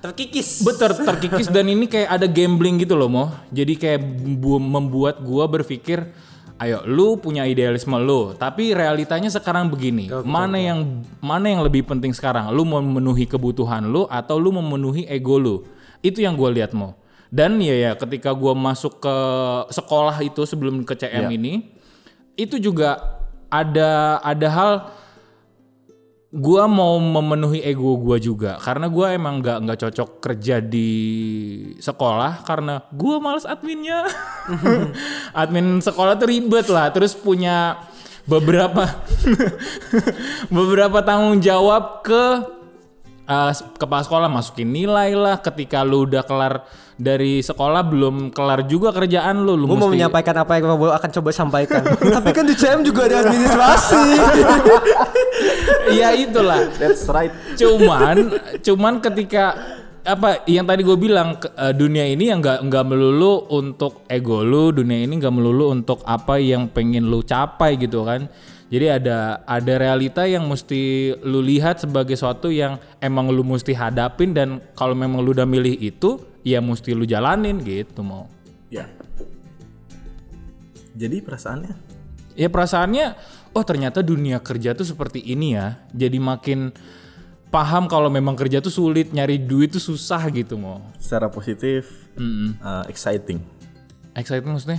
Terkikis. 0.00 0.64
beter 0.64 0.96
terkikis 0.96 1.52
dan 1.52 1.68
ini 1.68 1.84
kayak 1.84 2.08
ada 2.08 2.24
gambling 2.24 2.80
gitu 2.80 2.96
loh 2.96 3.12
mo. 3.12 3.24
Jadi 3.52 3.76
kayak 3.76 4.00
bu- 4.40 4.56
membuat 4.56 5.20
gua 5.20 5.44
berpikir 5.44 6.08
ayo 6.56 6.80
lu 6.88 7.20
punya 7.20 7.44
idealisme 7.44 8.00
lu. 8.00 8.32
Tapi 8.32 8.72
realitanya 8.72 9.28
sekarang 9.28 9.68
begini 9.68 10.08
mana 10.24 10.56
yang 10.56 11.04
mana 11.20 11.52
yang 11.52 11.60
lebih 11.60 11.84
penting 11.84 12.16
sekarang? 12.16 12.48
Lu 12.48 12.64
memenuhi 12.64 13.28
kebutuhan 13.28 13.92
lu 13.92 14.08
atau 14.08 14.40
lu 14.40 14.56
memenuhi 14.56 15.04
ego 15.04 15.36
lu 15.36 15.68
itu 16.00 16.24
yang 16.24 16.36
gue 16.36 16.50
lihat 16.56 16.72
mo. 16.72 17.00
Dan 17.30 17.62
ya 17.62 17.78
ya 17.78 17.92
ketika 17.94 18.34
gua 18.34 18.58
masuk 18.58 18.98
ke 18.98 19.16
sekolah 19.70 20.18
itu 20.26 20.42
sebelum 20.42 20.82
ke 20.82 20.98
CM 20.98 21.30
ini 21.30 21.70
itu 22.34 22.58
juga 22.58 23.22
ada 23.46 24.18
ada 24.18 24.48
hal 24.50 24.72
gua 26.34 26.66
mau 26.66 26.98
memenuhi 26.98 27.62
ego 27.62 27.94
gua 28.02 28.18
juga. 28.18 28.58
Karena 28.58 28.90
gua 28.90 29.14
emang 29.14 29.38
nggak 29.38 29.58
nggak 29.62 29.78
cocok 29.78 30.08
kerja 30.18 30.58
di 30.58 30.90
sekolah 31.78 32.42
karena 32.42 32.82
gua 32.90 33.22
males 33.22 33.46
adminnya. 33.46 34.10
Admin 35.40 35.78
sekolah 35.78 36.18
tuh 36.18 36.34
ribet 36.34 36.66
lah. 36.66 36.90
Terus 36.90 37.14
punya 37.14 37.86
beberapa 38.26 38.90
beberapa 40.58 40.98
tanggung 41.06 41.38
jawab 41.38 42.02
ke 42.02 42.58
uh, 43.30 43.54
kepala 43.78 44.02
sekolah 44.02 44.26
masukin 44.26 44.66
nilai 44.66 45.14
lah 45.14 45.38
ketika 45.38 45.86
lu 45.86 46.04
udah 46.04 46.26
kelar 46.26 46.66
dari 47.00 47.40
sekolah 47.40 47.80
belum 47.86 48.28
kelar 48.34 48.68
juga 48.68 48.92
kerjaan 48.92 49.40
lu 49.40 49.56
lu 49.56 49.64
Gue 49.70 49.78
mau 49.78 49.88
mesti 49.88 49.96
menyampaikan 49.96 50.36
apa 50.36 50.52
yang 50.58 50.76
gue 50.76 50.90
akan 50.92 51.10
coba 51.16 51.30
sampaikan. 51.32 51.80
Tapi 52.20 52.30
kan 52.34 52.44
di 52.44 52.52
CM 52.52 52.84
juga 52.84 53.08
ada 53.08 53.24
administrasi. 53.24 54.02
Iya 55.90 56.14
itulah 56.14 56.70
That's 56.78 57.08
right. 57.10 57.32
cuman 57.58 58.30
cuman 58.62 59.02
ketika 59.02 59.58
apa 60.00 60.44
yang 60.48 60.64
tadi 60.64 60.86
gue 60.86 60.96
bilang 60.96 61.36
ke- 61.36 61.50
eh, 61.50 61.74
dunia 61.74 62.06
ini 62.06 62.30
yang 62.30 62.38
nggak 62.40 62.62
nggak 62.62 62.84
melulu 62.88 63.50
untuk 63.52 64.06
ego 64.06 64.40
lu 64.40 64.72
dunia 64.72 65.02
ini 65.02 65.18
nggak 65.18 65.34
melulu 65.34 65.74
untuk 65.74 66.00
apa 66.06 66.40
yang 66.40 66.70
pengen 66.70 67.10
lu 67.10 67.20
capai 67.20 67.76
gitu 67.76 68.06
kan 68.06 68.30
jadi 68.70 69.02
ada 69.02 69.42
ada 69.44 69.74
realita 69.76 70.24
yang 70.24 70.46
mesti 70.46 71.12
lu 71.26 71.42
lihat 71.42 71.82
sebagai 71.82 72.14
sesuatu 72.14 72.54
yang 72.54 72.78
emang 73.02 73.28
lu 73.28 73.42
mesti 73.42 73.74
hadapin 73.74 74.30
dan 74.30 74.62
kalau 74.78 74.94
memang 74.94 75.20
lu 75.20 75.34
udah 75.34 75.46
milih 75.46 75.74
itu 75.74 76.22
ya 76.46 76.62
mesti 76.62 76.94
lu 76.94 77.04
jalanin 77.04 77.58
gitu 77.60 78.00
mau 78.00 78.30
Ya. 78.70 78.86
Jadi 80.94 81.18
perasaannya? 81.18 81.74
Ya 82.38 82.46
perasaannya 82.46 83.06
oh 83.50 83.66
ternyata 83.66 84.00
dunia 84.00 84.38
kerja 84.38 84.72
tuh 84.78 84.86
seperti 84.86 85.20
ini 85.26 85.58
ya. 85.58 85.82
Jadi 85.90 86.22
makin 86.22 86.70
paham 87.50 87.90
kalau 87.90 88.06
memang 88.06 88.38
kerja 88.38 88.62
tuh 88.62 88.70
sulit 88.70 89.10
nyari 89.10 89.42
duit 89.42 89.74
tuh 89.74 89.82
susah 89.82 90.22
gitu 90.30 90.54
mau 90.54 90.86
secara 91.02 91.26
positif, 91.26 92.06
uh, 92.62 92.86
exciting. 92.86 93.42
exciting 94.14 94.54
maksudnya 94.54 94.78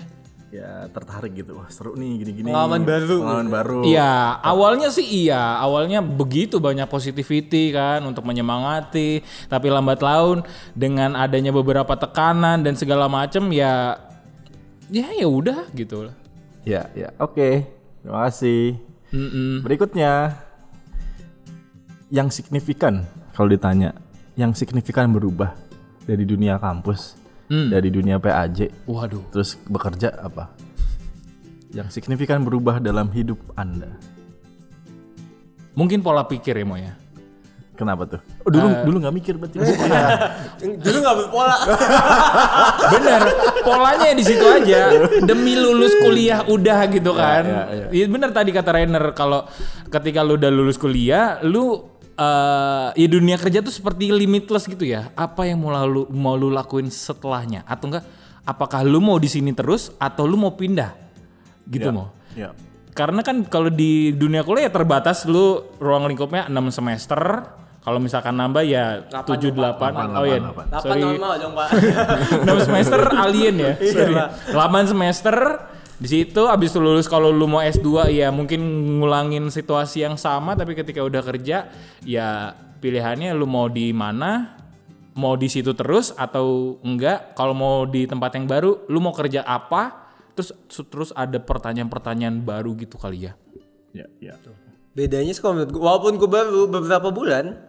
Ya 0.51 0.91
tertarik 0.91 1.31
gitu. 1.31 1.55
Wah 1.55 1.71
seru 1.71 1.95
nih 1.95 2.27
gini-gini. 2.27 2.51
Pengalaman 2.51 2.83
baru. 2.83 3.17
Pengalaman 3.23 3.49
baru. 3.49 3.79
Iya, 3.87 4.35
awalnya 4.43 4.91
sih 4.91 5.07
iya, 5.07 5.55
awalnya 5.63 6.03
begitu 6.03 6.59
banyak 6.59 6.91
positivity 6.91 7.71
kan 7.71 8.03
untuk 8.03 8.27
menyemangati, 8.27 9.23
tapi 9.47 9.71
lambat 9.71 10.03
laun 10.03 10.43
dengan 10.75 11.15
adanya 11.15 11.55
beberapa 11.55 11.95
tekanan 11.95 12.67
dan 12.67 12.75
segala 12.75 13.07
macam 13.07 13.47
ya 13.55 13.95
ya 14.91 15.07
ya 15.15 15.27
udah 15.31 15.71
gitu 15.71 16.11
lah. 16.11 16.15
Ya, 16.67 16.91
ya. 16.91 17.15
Oke. 17.15 17.79
Terima 18.01 18.27
kasih. 18.27 18.81
Mm-mm. 19.13 19.61
Berikutnya 19.61 20.41
yang 22.09 22.33
signifikan 22.33 23.05
kalau 23.31 23.47
ditanya, 23.47 23.93
yang 24.33 24.57
signifikan 24.57 25.07
berubah 25.13 25.53
dari 26.03 26.25
dunia 26.25 26.57
kampus, 26.57 27.20
Hmm. 27.51 27.67
dari 27.67 27.91
dunia 27.91 28.15
PAJ, 28.15 28.71
Waduh. 28.87 29.27
terus 29.27 29.59
bekerja 29.67 30.15
apa? 30.23 30.55
Yang 31.75 31.99
signifikan 31.99 32.47
berubah 32.47 32.79
dalam 32.79 33.11
hidup 33.11 33.43
Anda. 33.59 33.91
Mungkin 35.75 35.99
pola 35.99 36.23
pikir 36.23 36.55
ya 36.55 36.63
Mo 36.63 36.79
ya. 36.79 36.95
Kenapa 37.75 38.07
tuh? 38.07 38.21
Oh, 38.45 38.51
dulu 38.53 38.67
dulu 38.87 38.97
nggak 39.03 39.15
mikir 39.15 39.33
berarti. 39.41 39.57
Dulu 40.85 40.97
gak 41.01 41.15
berpola. 41.17 41.55
Bener, 42.93 43.21
polanya 43.65 44.13
di 44.13 44.21
situ 44.21 44.45
aja. 44.45 45.09
Demi 45.25 45.57
lulus 45.57 45.97
kuliah 45.97 46.45
udah 46.45 46.85
gitu 46.93 47.11
kan. 47.17 47.41
ya, 47.41 47.61
ya. 47.73 47.85
Iya 47.89 48.05
bener 48.05 48.29
tadi 48.29 48.53
kata 48.53 48.69
Rainer 48.69 49.01
kalau 49.17 49.49
ketika 49.89 50.21
lu 50.21 50.37
udah 50.37 50.51
lulus 50.53 50.77
kuliah, 50.77 51.41
lu 51.41 51.81
eh 52.21 52.87
ya 53.01 53.07
dunia 53.09 53.35
kerja 53.41 53.65
tuh 53.65 53.73
seperti 53.73 54.13
limitless 54.13 54.69
gitu 54.69 54.85
ya. 54.85 55.09
Apa 55.17 55.49
yang 55.49 55.57
mau 55.57 55.73
lu 55.89 56.05
mau 56.13 56.37
lu 56.37 56.53
lakuin 56.53 56.91
setelahnya 56.93 57.65
atau 57.65 57.89
enggak? 57.89 58.05
Apakah 58.45 58.85
lu 58.85 59.01
mau 59.01 59.17
di 59.17 59.29
sini 59.29 59.53
terus 59.53 59.89
atau 59.97 60.29
lu 60.29 60.37
mau 60.37 60.53
pindah? 60.53 60.93
Gitu 61.65 61.89
mau. 61.89 62.13
ya. 62.37 62.53
Karena 62.91 63.23
kan 63.23 63.47
kalau 63.47 63.71
di 63.71 64.11
dunia 64.11 64.43
kuliah 64.43 64.67
ya 64.67 64.71
terbatas 64.73 65.23
lu 65.23 65.63
ruang 65.79 66.05
lingkupnya 66.11 66.51
6 66.51 66.77
semester. 66.77 67.21
Kalau 67.81 67.97
misalkan 67.97 68.37
nambah 68.37 68.61
ya 68.61 69.09
7 69.09 69.25
8. 69.25 70.13
Oh 70.13 70.25
ya. 70.27 70.37
delapan, 70.37 70.65
Delapan 70.69 70.95
normal 71.01 71.31
dong 71.41 71.53
pak. 71.57 71.67
6 72.61 72.67
semester 72.69 72.99
alien 73.17 73.55
ya. 73.57 73.73
Sorry. 73.81 74.13
8 74.53 74.91
semester 74.91 75.35
di 76.01 76.07
situ 76.09 76.49
abis 76.49 76.73
itu 76.73 76.81
lulus 76.81 77.05
kalau 77.05 77.29
lu 77.29 77.45
mau 77.45 77.61
S2 77.61 78.09
ya 78.09 78.33
mungkin 78.33 78.57
ngulangin 78.97 79.53
situasi 79.53 80.01
yang 80.01 80.17
sama 80.17 80.57
tapi 80.57 80.73
ketika 80.73 81.05
udah 81.05 81.21
kerja 81.21 81.69
ya 82.01 82.57
pilihannya 82.81 83.37
lu 83.37 83.45
mau 83.45 83.69
di 83.69 83.93
mana 83.93 84.57
mau 85.13 85.37
di 85.37 85.45
situ 85.45 85.77
terus 85.77 86.09
atau 86.17 86.81
enggak 86.81 87.37
kalau 87.37 87.53
mau 87.53 87.85
di 87.85 88.09
tempat 88.09 88.33
yang 88.33 88.49
baru 88.49 88.89
lu 88.89 88.97
mau 88.97 89.13
kerja 89.13 89.45
apa 89.45 90.09
terus 90.33 90.49
terus 90.89 91.13
ada 91.13 91.37
pertanyaan-pertanyaan 91.37 92.41
baru 92.41 92.73
gitu 92.81 92.97
kali 92.97 93.29
ya 93.29 93.37
Ya, 93.91 94.07
ya. 94.23 94.35
Bedanya 94.91 95.31
sih 95.31 95.39
kalau 95.43 95.59
menurut 95.59 95.71
gue, 95.71 95.81
walaupun 95.83 96.13
gue 96.19 96.29
baru 96.31 96.61
beberapa 96.67 97.11
bulan, 97.11 97.59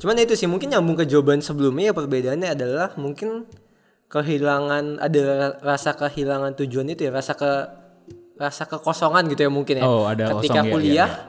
cuman 0.00 0.20
itu 0.20 0.36
sih 0.36 0.48
mungkin 0.48 0.72
nyambung 0.72 0.96
ke 1.00 1.04
jawaban 1.08 1.40
sebelumnya 1.40 1.92
ya 1.92 1.94
perbedaannya 1.96 2.48
adalah 2.52 2.88
mungkin 3.00 3.48
kehilangan 4.08 4.98
ada 4.98 5.20
rasa 5.60 5.92
kehilangan 5.92 6.56
tujuan 6.56 6.88
itu 6.88 7.06
ya 7.06 7.12
rasa 7.12 7.36
ke 7.36 7.50
rasa 8.40 8.64
kekosongan 8.64 9.28
gitu 9.28 9.44
ya 9.44 9.50
mungkin 9.50 9.74
ya. 9.78 9.84
Oh, 9.84 10.06
ada 10.06 10.32
Ketika 10.38 10.62
kosong, 10.62 10.66
ya, 10.66 10.72
kuliah 10.72 11.10
ya, 11.10 11.26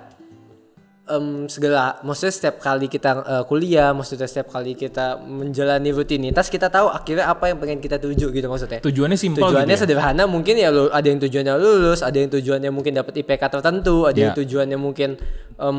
em, 1.10 1.50
segala 1.50 1.98
maksudnya 2.06 2.32
setiap 2.32 2.56
kali 2.62 2.86
kita 2.86 3.12
eh, 3.20 3.44
kuliah 3.44 3.92
maksudnya 3.92 4.30
setiap 4.30 4.54
kali 4.54 4.78
kita 4.78 5.18
menjalani 5.18 5.90
rutinitas 5.90 6.48
kita 6.48 6.70
tahu 6.70 6.88
akhirnya 6.88 7.26
apa 7.28 7.50
yang 7.50 7.58
pengen 7.58 7.82
kita 7.82 7.98
tuju 7.98 8.30
gitu 8.30 8.46
maksudnya 8.46 8.80
tujuannya 8.80 9.18
simpel 9.18 9.42
tujuannya 9.44 9.66
gitu 9.68 9.76
ya? 9.76 9.84
sederhana 9.84 10.24
mungkin 10.24 10.56
ya 10.56 10.70
lu 10.70 10.88
ada 10.88 11.04
yang 11.04 11.18
tujuannya 11.18 11.54
lulus 11.58 12.00
ada 12.00 12.14
yang 12.16 12.30
tujuannya 12.30 12.70
mungkin 12.70 12.94
dapat 12.94 13.14
IPK 13.18 13.44
tertentu 13.50 14.06
ada 14.06 14.16
yang 14.16 14.32
Ya. 14.32 14.38
tujuannya 14.38 14.78
mungkin 14.78 15.18
em, 15.58 15.78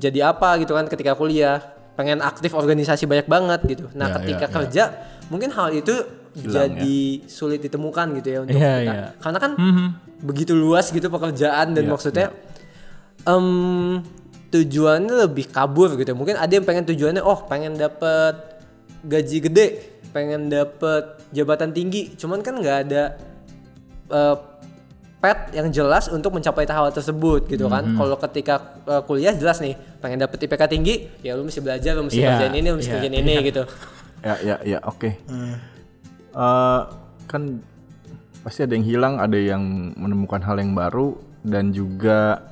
jadi 0.00 0.32
apa 0.32 0.56
gitu 0.58 0.72
kan 0.72 0.88
ketika 0.88 1.12
kuliah 1.12 1.60
pengen 1.94 2.24
aktif 2.24 2.56
organisasi 2.56 3.04
banyak 3.04 3.28
banget 3.28 3.60
gitu 3.68 3.86
nah 3.92 4.08
Ya, 4.10 4.14
ketika 4.18 4.44
ya, 4.44 4.50
ya. 4.50 4.54
kerja 4.56 4.84
mungkin 5.28 5.52
hal 5.52 5.70
itu 5.76 6.23
jadi 6.36 6.98
sulit 7.24 7.60
ditemukan 7.60 8.06
gitu 8.18 8.28
ya 8.28 8.38
untuk 8.42 8.54
Iya, 8.54 8.72
kita. 8.76 8.92
iya. 8.92 9.06
karena 9.16 9.38
kan 9.38 9.52
Mhm. 9.54 9.86
begitu 10.20 10.52
luas 10.52 10.88
gitu 10.88 11.06
pekerjaan 11.06 11.72
dan 11.72 11.84
Iya, 11.84 11.90
maksudnya 11.90 12.26
em, 13.22 14.02
tujuannya 14.50 15.14
lebih 15.26 15.48
kabur 15.48 15.94
gitu. 15.94 16.12
Mungkin 16.12 16.34
ada 16.34 16.50
yang 16.50 16.62
pengen 16.62 16.84
tujuannya 16.84 17.20
oh 17.20 17.42
pengen 17.44 17.74
dapet 17.74 18.34
gaji 19.02 19.38
gede 19.42 19.66
pengen 20.10 20.46
dapet 20.46 21.22
jabatan 21.30 21.70
tinggi. 21.70 22.14
Cuman 22.14 22.38
kan 22.38 22.54
nggak 22.54 22.78
ada 22.84 23.02
eh, 24.06 24.36
pet 25.18 25.56
yang 25.56 25.72
jelas 25.72 26.06
untuk 26.06 26.30
mencapai 26.30 26.68
hal 26.68 26.92
tersebut 26.92 27.48
gitu 27.48 27.66
kan. 27.66 27.82
Hmm. 27.82 27.96
kalau 27.96 28.16
ketika 28.20 28.54
eh, 28.84 29.02
kuliah 29.02 29.32
jelas 29.32 29.58
nih 29.58 29.72
pengen 29.98 30.20
dapet 30.20 30.36
IPK 30.38 30.62
tinggi 30.68 30.94
ya 31.20 31.32
lu 31.32 31.42
mesti 31.42 31.58
belajar 31.58 31.96
lu 31.96 32.06
mesti 32.06 32.20
Iya, 32.20 32.28
kerjain 32.36 32.54
ini 32.54 32.68
lu 32.68 32.76
mesti 32.76 32.90
iya, 32.90 32.96
kerjain 33.00 33.16
ini 33.16 33.34
gitu. 33.42 33.62
Ya, 34.20 34.34
ya, 34.40 34.56
ya, 34.62 34.78
oke. 34.84 35.10
Eh, 36.34 36.80
kan 37.24 37.42
pasti 38.42 38.66
ada 38.66 38.74
yang 38.74 38.84
hilang, 38.84 39.14
ada 39.16 39.38
yang 39.38 39.62
menemukan 39.94 40.42
hal 40.42 40.58
yang 40.58 40.74
baru, 40.74 41.14
dan 41.40 41.70
juga 41.70 42.42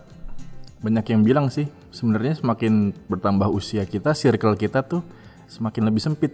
banyak 0.81 1.05
yang 1.11 1.23
bilang 1.23 1.47
sih, 1.51 1.67
sebenarnya 1.91 2.39
semakin 2.39 2.95
bertambah 3.07 3.51
usia 3.51 3.83
kita, 3.85 4.15
circle 4.15 4.55
kita 4.55 4.81
tuh 4.83 5.03
semakin 5.47 5.83
lebih 5.91 6.01
sempit. 6.01 6.33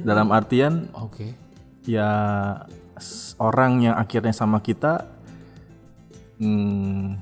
Dalam 0.00 0.32
artian 0.32 0.88
oke. 0.96 1.36
ya 1.84 2.08
s- 2.96 3.36
orang 3.36 3.84
yang 3.84 3.94
akhirnya 4.00 4.32
sama 4.32 4.64
kita 4.64 5.04
mm, 6.40 7.20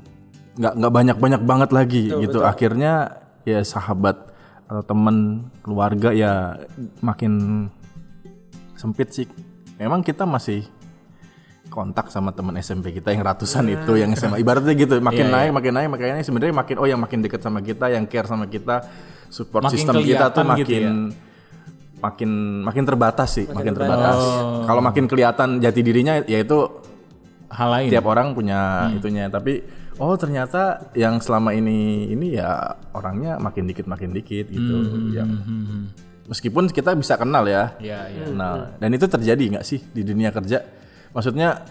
nggak 0.62 0.72
nggak 0.78 0.92
banyak 0.94 1.16
banyak 1.18 1.42
banget 1.42 1.70
lagi 1.74 2.02
gitu. 2.22 2.38
akhirnya 2.46 3.18
ya 3.42 3.66
sahabat 3.66 4.30
atau 4.70 4.82
teman 4.86 5.50
keluarga 5.66 6.14
ya 6.14 6.62
makin 7.02 7.66
sempit 8.82 9.14
sih. 9.14 9.26
Memang 9.78 10.02
kita 10.02 10.26
masih 10.26 10.66
kontak 11.70 12.10
sama 12.10 12.34
teman 12.34 12.52
SMP 12.58 12.92
kita 12.92 13.14
yang 13.14 13.22
ratusan 13.22 13.64
itu 13.64 13.96
yang 13.96 14.12
SMA 14.12 14.42
ibaratnya 14.42 14.74
gitu 14.74 14.98
makin 15.00 15.30
Iya, 15.30 15.48
naik 15.48 15.50
makin 15.54 15.72
naik 15.72 15.88
makin 15.88 16.06
naik. 16.18 16.24
Sebenarnya 16.26 16.54
makin 16.54 16.76
oh 16.76 16.86
yang 16.90 17.00
makin 17.00 17.22
dekat 17.22 17.40
sama 17.40 17.62
kita 17.62 17.86
yang 17.88 18.04
care 18.04 18.26
sama 18.26 18.44
kita 18.44 18.84
support 19.30 19.64
Makin 19.64 19.74
sistem 19.78 19.94
kita 20.02 20.28
tuh 20.28 20.42
gitu 20.58 20.68
makin 20.68 20.94
makin 22.02 22.30
makin 22.66 22.82
terbatas 22.84 23.30
sih 23.38 23.46
makin, 23.46 23.72
terbatas. 23.78 24.18
Oh. 24.18 24.66
kalau 24.66 24.82
makin 24.82 25.06
kelihatan 25.06 25.62
jati 25.62 25.80
dirinya 25.80 26.18
yaitu 26.26 26.66
hal 27.46 27.68
lain. 27.70 27.88
tiap 27.88 28.04
orang 28.04 28.34
punya 28.34 28.90
Hmm. 28.90 28.98
itunya. 28.98 29.30
Tapi 29.30 29.62
oh 29.96 30.12
ternyata 30.18 30.92
yang 30.92 31.22
selama 31.22 31.54
ini 31.54 32.10
ini 32.10 32.36
ya 32.36 32.74
orangnya 32.92 33.38
makin 33.38 33.64
dikit 33.64 33.86
makin 33.86 34.10
dikit 34.12 34.50
gitu. 34.50 34.76
Yang 35.14 35.30
meskipun 36.26 36.70
kita 36.70 36.94
bisa 36.94 37.18
kenal 37.18 37.46
ya. 37.46 37.74
Ya 37.82 38.06
ya 38.06 38.30
kenal 38.30 38.76
dan 38.78 38.90
itu 38.94 39.06
terjadi 39.06 39.44
nggak 39.58 39.64
sih 39.66 39.80
di 39.90 40.02
dunia 40.06 40.30
kerja? 40.30 40.62
Maksudnya 41.12 41.62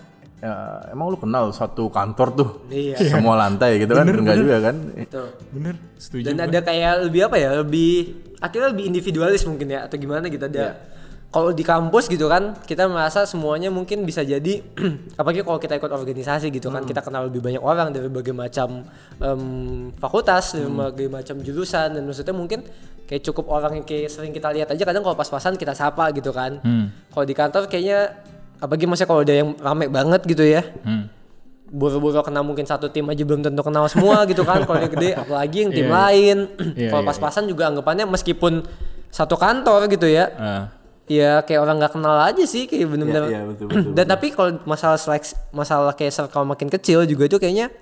ya, 0.41 0.53
emang 0.91 1.13
lu 1.13 1.17
kenal 1.17 1.53
satu 1.53 1.87
kantor 1.87 2.27
tuh? 2.33 2.49
Iya. 2.67 2.97
semua 3.07 3.37
lantai 3.37 3.77
gitu 3.79 3.93
kan? 3.93 4.05
Enggak 4.09 4.37
juga 4.41 4.57
kan? 4.59 4.75
Tuh. 5.07 5.29
Bener, 5.53 5.75
setuju. 5.95 6.25
Dan 6.33 6.37
ada 6.41 6.59
kayak 6.59 7.07
lebih 7.07 7.21
apa 7.29 7.37
ya? 7.37 7.49
Lebih 7.61 7.93
akhirnya 8.41 8.67
lebih 8.73 8.85
individualis 8.89 9.45
mungkin 9.45 9.67
ya? 9.69 9.85
Atau 9.85 10.01
gimana 10.01 10.27
gitu? 10.27 10.41
Ada. 10.41 10.91
Kalau 11.31 11.55
di 11.55 11.63
kampus 11.63 12.11
gitu 12.11 12.27
kan 12.27 12.59
kita 12.67 12.91
merasa 12.91 13.23
semuanya 13.23 13.71
mungkin 13.71 14.03
bisa 14.03 14.19
jadi 14.19 14.59
apalagi 15.19 15.47
kalau 15.47 15.63
kita 15.63 15.79
ikut 15.79 15.87
organisasi 15.87 16.51
gitu 16.51 16.67
kan 16.67 16.83
kita 16.83 16.99
kenal 16.99 17.31
lebih 17.31 17.39
banyak 17.39 17.63
orang 17.63 17.95
dari 17.95 18.11
berbagai 18.11 18.35
macam 18.35 18.83
em, 19.15 19.95
fakultas 19.95 20.59
dari 20.59 20.67
berbagai 20.67 21.07
macam 21.07 21.39
jurusan 21.39 21.95
dan 21.95 22.03
maksudnya 22.03 22.35
mungkin 22.35 22.67
kayak 23.11 23.21
cukup 23.21 23.51
orang 23.51 23.75
yang 23.75 23.83
kayak 23.83 24.07
sering 24.07 24.31
kita 24.31 24.47
lihat 24.49 24.71
aja 24.71 24.79
kadang 24.81 25.03
kalau 25.03 25.13
pas-pasan 25.13 25.53
kita 25.53 25.75
sapa 25.75 26.07
gitu 26.11 26.31
kan. 26.31 26.63
Kalau 27.09 27.25
di 27.27 27.35
kantor 27.35 27.67
kayaknya 27.67 28.15
apalagi 28.57 28.85
maksudnya 28.85 29.09
kalau 29.09 29.21
ada 29.21 29.33
yang 29.35 29.49
rame 29.57 29.85
banget 29.87 30.21
gitu 30.23 30.45
ya 30.45 30.61
Hmm. 30.81 31.09
buru-buru 31.67 32.21
kenal 32.21 32.43
mungkin 32.43 32.61
satu 32.61 32.87
tim 32.87 33.03
aja 33.05 33.19
belum 33.19 33.41
tentu 33.41 33.59
kenal 33.59 33.87
semua 33.87 34.21
gitu 34.29 34.43
kan 34.43 34.61
kalau 34.61 34.77
yang 34.77 34.91
gede 34.91 35.11
apalagi 35.13 35.57
yang 35.59 35.71
tim 35.71 35.81
Iya, 35.81 35.89
iya. 35.89 35.97
lain 35.97 36.37
Iya, 36.77 36.87
kalau 36.89 37.01
iya, 37.01 37.09
pas-pasan 37.09 37.43
juga 37.45 37.63
anggapannya 37.67 38.05
meskipun 38.05 38.61
satu 39.07 39.33
kantor 39.33 39.89
gitu 39.89 40.05
ya 40.05 40.29
Ah. 40.35 40.63
ya 41.03 41.41
kayak 41.41 41.57
orang 41.59 41.75
nggak 41.77 41.91
kenal 41.91 42.15
aja 42.17 42.43
sih 42.43 42.63
kayak 42.63 42.85
bener-bener 42.85 43.23
Iya, 43.25 43.31
iya, 43.33 43.41
betul, 43.43 43.65
betul, 43.67 43.91
dan 43.91 44.05
tapi 44.05 44.27
kalau 44.29 44.51
masalah 44.63 44.95
seleksi 44.95 45.33
masalah 45.49 45.91
kayak 45.91 46.13
circle 46.13 46.45
makin 46.45 46.69
kecil 46.69 47.01
juga 47.03 47.25
itu 47.25 47.35
kayaknya 47.35 47.73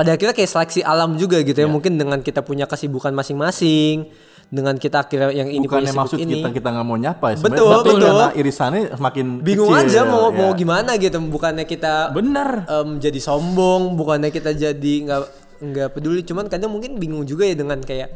pada 0.00 0.16
akhirnya 0.16 0.32
kayak 0.32 0.48
seleksi 0.48 0.80
alam 0.80 1.20
juga 1.20 1.44
gitu 1.44 1.60
ya 1.60 1.68
Iya. 1.68 1.72
mungkin 1.76 2.00
dengan 2.00 2.24
kita 2.24 2.40
punya 2.40 2.64
kesibukan 2.64 3.12
masing-masing 3.12 4.08
dengan 4.48 4.74
kita 4.74 5.04
akhirnya 5.04 5.28
yang 5.30 5.46
ini 5.46 5.62
bukannya 5.62 5.92
maksud 5.92 6.18
ini 6.18 6.40
kita 6.40 6.48
kita 6.50 6.68
nggak 6.72 6.86
mau 6.88 6.96
nyapa 6.96 7.26
ya 7.30 7.36
Betul, 7.36 7.44
sebenarnya, 7.44 7.70
tapi 7.70 7.86
betul. 7.86 8.00
karena 8.02 8.26
irisannya 8.34 8.82
semakin 8.96 9.26
bingung 9.44 9.70
kecil, 9.70 9.86
aja 9.86 10.00
mau 10.08 10.24
ya. 10.26 10.38
mau 10.40 10.50
gimana 10.56 10.90
gitu 10.96 11.16
bukannya 11.20 11.64
kita 11.68 12.16
Bener. 12.16 12.48
em, 12.64 12.88
jadi 12.96 13.20
sombong 13.20 13.94
bukannya 13.94 14.32
kita 14.32 14.50
jadi 14.50 14.94
nggak 15.06 15.20
nggak 15.60 15.88
peduli 15.92 16.24
cuman 16.24 16.48
kadang 16.48 16.72
mungkin 16.72 16.96
bingung 16.96 17.22
juga 17.22 17.44
ya 17.44 17.52
dengan 17.52 17.78
kayak 17.78 18.08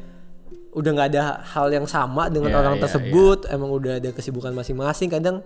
udah 0.75 0.91
nggak 0.91 1.09
ada 1.13 1.23
hal 1.55 1.71
yang 1.71 1.87
sama 1.87 2.27
dengan 2.33 2.51
Iya, 2.51 2.59
orang 2.65 2.75
iya, 2.75 2.83
tersebut 2.83 3.39
emang 3.47 3.71
udah 3.71 3.93
ada 4.03 4.11
kesibukan 4.11 4.51
masing-masing 4.51 5.07
kadang 5.07 5.45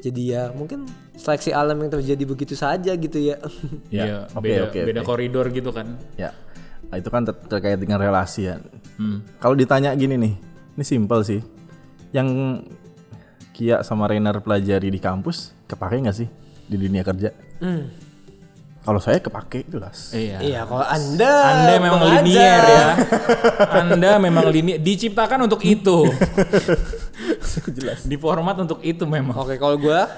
jadi 0.00 0.22
ya 0.24 0.42
mungkin 0.50 0.88
seleksi 1.14 1.52
alam 1.52 1.76
yang 1.76 1.92
terjadi 1.92 2.24
begitu 2.24 2.56
saja 2.56 2.92
gitu 2.92 3.20
ya 3.20 3.36
Iya, 3.92 4.26
Oke, 4.32 4.40
beda 4.42 4.60
oke, 4.66 4.80
beda 4.82 5.00
oke. 5.00 5.06
koridor 5.06 5.46
gitu 5.48 5.70
kan. 5.70 6.00
Ya, 6.16 6.32
nah, 6.88 6.96
itu 6.96 7.06
kan 7.06 7.22
ter- 7.22 7.36
terkait 7.46 7.76
dengan 7.76 8.00
relasi 8.00 8.48
ya. 8.48 8.56
Hmm. 8.96 9.20
Kalau 9.36 9.52
ditanya 9.52 9.92
gini 9.92 10.16
nih, 10.16 10.34
ini 10.74 10.84
simpel 10.84 11.20
sih. 11.20 11.40
Yang 12.10 12.28
Kia 13.52 13.84
sama 13.84 14.08
Rainer 14.08 14.40
pelajari 14.40 14.88
di 14.88 14.96
kampus, 14.96 15.52
kepake 15.64 16.00
nggak 16.00 16.16
sih 16.16 16.28
di 16.64 16.76
dunia 16.76 17.04
kerja? 17.04 17.30
Kalau 18.80 18.96
saya 18.96 19.20
kepake 19.20 19.68
jelas. 19.68 20.16
Iya. 20.16 20.40
iya 20.40 20.60
kalau 20.64 20.80
anda 20.88 21.32
Anda 21.52 21.72
memang 21.76 22.00
pengajar. 22.00 22.24
linier 22.24 22.62
ya. 22.64 22.86
Anda 23.76 24.10
memang 24.16 24.44
linier 24.48 24.78
diciptakan 24.80 25.44
untuk 25.44 25.60
itu. 25.68 26.08
Jelas. 27.76 28.08
Di 28.08 28.16
format 28.16 28.56
untuk 28.56 28.80
itu 28.80 29.04
memang. 29.04 29.36
Oke, 29.36 29.60
kalau 29.60 29.76
gua 29.76 30.08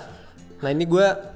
nah 0.63 0.71
ini 0.71 0.87
gua 0.87 1.35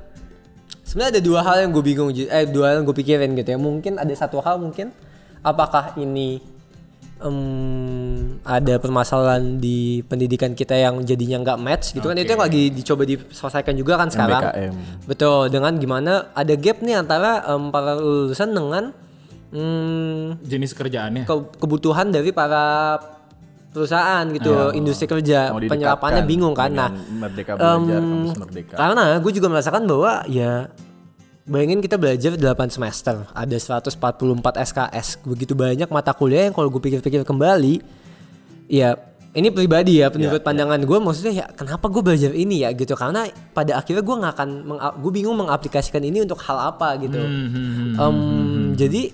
sebenarnya 0.86 1.18
ada 1.18 1.22
dua 1.26 1.40
hal 1.42 1.66
yang 1.66 1.70
gue 1.74 1.82
bingung 1.82 2.14
eh 2.14 2.46
dua 2.46 2.64
hal 2.70 2.74
yang 2.78 2.86
gue 2.86 2.96
pikirin 2.96 3.34
gitu 3.34 3.48
ya. 3.50 3.58
Mungkin 3.58 3.98
ada 3.98 4.14
satu 4.14 4.38
hal 4.38 4.62
mungkin 4.62 4.94
apakah 5.42 5.98
ini 5.98 6.38
em, 7.18 7.38
ada 8.42 8.76
permasalahan 8.76 9.56
di 9.56 9.78
pendidikan 10.02 10.52
kita 10.52 10.74
yang 10.74 11.00
jadinya 11.00 11.42
nggak 11.42 11.58
match 11.58 11.86
gitu 11.92 12.04
kan 12.04 12.14
itu 12.14 12.28
yang 12.28 12.42
lagi 12.42 12.68
dicoba 12.70 13.02
diselesaikan 13.02 13.74
juga 13.74 13.96
kan 13.96 14.08
sekarang. 14.08 14.42
MBKM. 14.44 14.74
Betul, 15.04 15.48
dengan 15.48 15.72
gimana 15.74 16.12
ada 16.30 16.54
gap 16.54 16.78
nih 16.78 16.96
antara 16.96 17.44
em, 17.46 17.68
para 17.68 17.94
lulusan 17.94 18.48
dengan 18.48 18.84
mm, 19.50 20.42
Jenis 20.42 20.72
kerjaannya. 20.72 21.24
ke- 21.24 21.48
kebutuhan 21.56 22.08
dari 22.08 22.30
para 22.30 22.96
perusahaan 23.70 24.24
gitu, 24.30 24.72
industri 24.72 25.04
kerja, 25.04 25.52
Mau 25.52 25.60
penyerapannya 25.60 26.24
bingung 26.24 26.52
kan. 26.52 26.72
Nah, 26.72 26.88
Merdeka 26.88 27.54
belajar, 27.54 28.00
kampus 28.00 28.32
merdeka. 28.38 28.74
karena 28.74 29.04
gue 29.20 29.32
juga 29.32 29.48
merasakan 29.48 29.82
bahwa 29.84 30.24
ya 30.26 30.72
bayangin 31.46 31.78
kita 31.78 31.94
belajar 31.94 32.34
8 32.34 32.74
semester, 32.74 33.22
ada 33.30 33.56
144 33.56 33.94
SKS, 34.66 35.22
begitu 35.22 35.54
banyak 35.54 35.86
mata 35.88 36.10
kuliah 36.10 36.50
yang 36.50 36.54
kalau 36.54 36.66
gue 36.68 36.82
pikir-pikir 36.82 37.22
kembali, 37.22 37.80
ya 38.66 38.98
ini 39.36 39.52
pribadi 39.52 40.00
ya 40.00 40.08
menurut 40.08 40.40
pandangan 40.40 40.80
gue 40.80 40.96
maksudnya 40.96 41.44
ya 41.44 41.46
kenapa 41.52 41.92
gue 41.92 42.00
belajar 42.00 42.32
ini 42.32 42.64
ya 42.64 42.72
gitu. 42.72 42.96
Karena 42.96 43.28
pada 43.52 43.76
akhirnya 43.76 44.00
gue 44.00 44.16
nggak 44.16 44.32
akan 44.32 44.48
gue 44.96 45.12
bingung 45.12 45.36
mengaplikasikan 45.36 46.00
ini 46.00 46.24
untuk 46.24 46.40
hal 46.40 46.72
apa 46.72 46.96
gitu. 46.96 47.20
Em, 48.00 48.16
jadi 48.74 49.12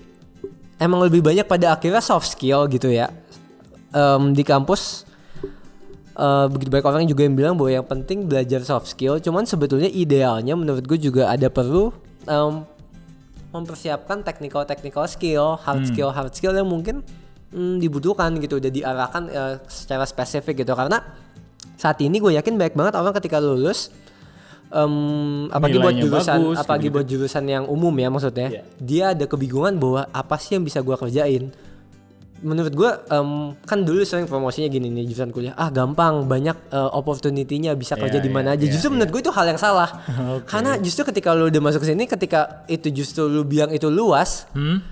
emang 0.79 1.03
lebih 1.11 1.27
banyak 1.27 1.43
pada 1.45 1.75
akhirnya 1.75 1.99
soft 1.99 2.39
skill 2.39 2.71
gitu 2.71 2.87
ya. 2.87 3.11
Em, 3.91 4.31
di 4.31 4.47
kampus 4.47 5.05
eh, 6.15 6.47
begitu 6.55 6.71
banyak 6.71 6.87
orang 6.87 7.05
juga 7.11 7.27
yang 7.27 7.35
bilang 7.35 7.55
bahwa 7.59 7.83
yang 7.83 7.87
penting 7.87 8.31
belajar 8.31 8.63
soft 8.63 8.95
skill 8.95 9.19
cuman 9.19 9.43
sebetulnya 9.43 9.91
idealnya 9.91 10.55
menurut 10.55 10.87
gue 10.87 11.03
juga 11.03 11.35
ada 11.35 11.51
perlu 11.51 11.91
em, 12.27 12.67
mempersiapkan 13.53 14.25
technical 14.25 14.65
technical 14.65 15.05
skill 15.05 15.61
hard 15.61 15.85
skill 15.85 16.09
hard 16.09 16.33
skill 16.33 16.57
yang 16.57 16.69
mungkin 16.69 17.05
mm, 17.53 17.79
dibutuhkan 17.79 18.33
gitu 18.41 18.57
udah 18.57 18.73
diarahkan 18.73 19.23
eh, 19.29 19.55
secara 19.69 20.09
spesifik 20.09 20.65
gitu. 20.65 20.73
Karena 20.73 21.01
saat 21.77 21.99
ini 22.01 22.23
gue 22.23 22.39
yakin 22.39 22.55
banyak 22.57 22.75
banget 22.79 22.95
orang 22.97 23.15
ketika 23.19 23.43
lulus 23.43 23.93
em, 24.73 25.49
apalagi 25.53 25.79
buat 25.79 25.97
jurusan 25.99 26.39
bagus, 26.41 26.57
apalagi 26.59 26.81
gitu-gitu. 26.89 26.95
buat 26.97 27.07
jurusan 27.07 27.45
yang 27.47 27.65
umum 27.69 27.93
ya 27.95 28.09
maksudnya 28.09 28.49
dia 28.81 29.13
ada 29.13 29.25
kebingungan 29.29 29.77
bahwa 29.77 30.09
apa 30.11 30.37
sih 30.41 30.57
yang 30.57 30.65
bisa 30.65 30.81
gue 30.81 30.97
kerjain 30.97 31.53
menurut 32.43 32.75
gue 32.75 32.91
em, 33.09 33.31
kan 33.63 33.79
dulu 33.81 34.03
sering 34.03 34.27
promosinya 34.27 34.67
gini 34.67 34.91
nih 34.91 35.07
jurusan 35.07 35.31
kuliah 35.31 35.55
ah 35.55 35.71
gampang 35.71 36.27
banyak 36.27 36.59
eh, 36.69 36.91
opportunity-nya 36.93 37.73
bisa 37.73 37.95
kerja 37.95 38.19
Iya, 38.19 38.27
di 38.27 38.31
mana 38.31 38.53
iya, 38.53 38.59
aja 38.59 38.65
iya, 38.67 38.73
justru 38.75 38.91
menurut 38.91 39.11
gue 39.11 39.23
itu 39.23 39.33
hal 39.33 39.47
yang 39.47 39.57
salah 39.57 39.89
karena 40.51 40.77
justru 40.77 41.07
ketika 41.07 41.33
lu 41.33 41.47
udah 41.47 41.63
masuk 41.63 41.81
ke 41.81 41.89
sini 41.89 42.05
ketika 42.05 42.67
itu 42.67 42.91
justru 42.93 43.25
lu 43.25 43.43
bilang 43.43 43.71
itu 43.71 43.87
luas 43.87 44.45
Hmm? 44.53 44.83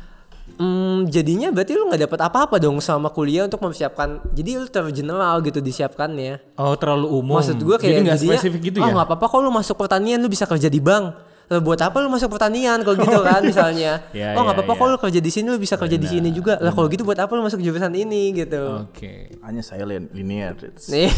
Hmm, 0.61 1.09
jadinya 1.09 1.49
berarti 1.49 1.73
lu 1.73 1.89
nggak 1.89 2.05
dapat 2.05 2.21
apa-apa 2.21 2.61
dong 2.61 2.85
sama 2.85 3.09
kuliah 3.09 3.49
untuk 3.49 3.65
mempersiapkan. 3.65 4.21
Jadi 4.29 4.61
lu 4.61 4.69
terlalu 4.69 4.93
general 4.93 5.41
gitu 5.41 5.57
disiapkannya. 5.57 6.53
Oh, 6.61 6.77
terlalu 6.77 7.07
umum. 7.09 7.41
Maksud 7.41 7.57
gue 7.57 7.77
kayak 7.81 7.89
Jadi 7.97 8.05
nggak 8.05 8.19
jadinya, 8.21 8.37
spesifik 8.37 8.61
gitu 8.69 8.79
oh 8.83 8.85
ya? 8.85 8.93
nggak 8.93 9.07
apa-apa 9.09 9.27
kalau 9.31 9.49
lu 9.49 9.53
masuk 9.55 9.73
pertanian 9.81 10.21
lu 10.21 10.29
bisa 10.29 10.45
kerja 10.45 10.69
di 10.69 10.77
bank. 10.77 11.17
Lah 11.51 11.59
buat 11.59 11.83
apa 11.83 11.99
lu 11.99 12.07
masuk 12.07 12.31
pertanian 12.31 12.79
kalau 12.87 12.95
gitu 12.95 13.27
kan 13.27 13.43
misalnya? 13.43 14.07
Ya, 14.15 14.39
oh 14.39 14.47
nggak 14.47 14.55
ya, 14.55 14.63
apa-apa 14.63 14.71
ya. 14.71 14.79
kalau 14.79 14.91
lu 14.95 14.99
kerja 15.03 15.19
di 15.19 15.31
sini 15.35 15.51
lu 15.51 15.59
bisa 15.59 15.75
kerja 15.75 15.99
di 15.99 16.07
sini 16.07 16.31
juga. 16.31 16.63
Lah 16.63 16.71
kalau 16.71 16.87
gitu 16.87 17.03
buat 17.03 17.19
apa 17.19 17.27
lu 17.35 17.43
masuk 17.43 17.59
jurusan 17.59 17.91
ini 17.91 18.31
gitu. 18.39 18.87
Oke. 18.87 19.35
Hanya 19.43 19.59
saya 19.59 19.83
lin- 19.83 20.07
linear. 20.15 20.55
Nih. 20.87 21.11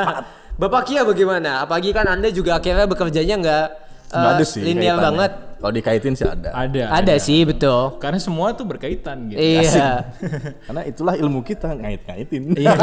Bapak 0.62 0.86
Kia 0.86 1.02
bagaimana? 1.02 1.66
Apalagi 1.66 1.90
kan 1.90 2.06
Anda 2.06 2.30
juga 2.30 2.62
akhirnya 2.62 2.86
bekerjanya 2.86 3.34
nggak 3.42 3.66
Nggak 4.12 4.28
eh, 4.28 4.36
ada 4.38 4.44
sih 4.46 4.60
linear 4.62 4.94
kaitannya. 4.94 5.02
banget. 5.02 5.32
Kalau 5.58 5.72
dikaitin 5.72 6.14
sih 6.14 6.26
ada. 6.30 6.50
Ada. 6.54 6.82
Ada 7.02 7.14
sih 7.18 7.40
betul. 7.42 7.82
Karena 7.98 8.18
semua 8.22 8.54
tuh 8.54 8.66
berkaitan 8.70 9.34
gitu. 9.34 9.42
Iya. 9.42 10.14
Karena 10.70 10.82
itulah 10.86 11.18
ilmu 11.18 11.42
kita 11.42 11.74
ngait-ngaitin. 11.74 12.54
Iya. 12.54 12.70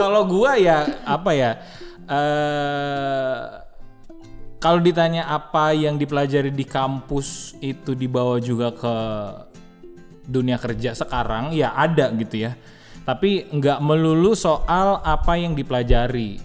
kalau 0.00 0.26
gua 0.26 0.58
ya 0.58 0.82
apa 1.06 1.30
ya? 1.30 1.50
eh 2.08 3.67
kalau 4.58 4.82
ditanya 4.82 5.30
apa 5.30 5.70
yang 5.70 5.94
dipelajari 5.94 6.50
di 6.50 6.66
kampus 6.66 7.54
itu 7.62 7.94
dibawa 7.94 8.42
juga 8.42 8.74
ke 8.74 8.94
dunia 10.26 10.58
kerja 10.58 10.98
sekarang 10.98 11.54
ya 11.54 11.72
ada 11.78 12.10
gitu 12.18 12.46
ya. 12.46 12.58
Tapi 13.06 13.48
nggak 13.48 13.80
melulu 13.80 14.36
soal 14.36 15.00
apa 15.00 15.38
yang 15.40 15.56
dipelajari 15.56 16.42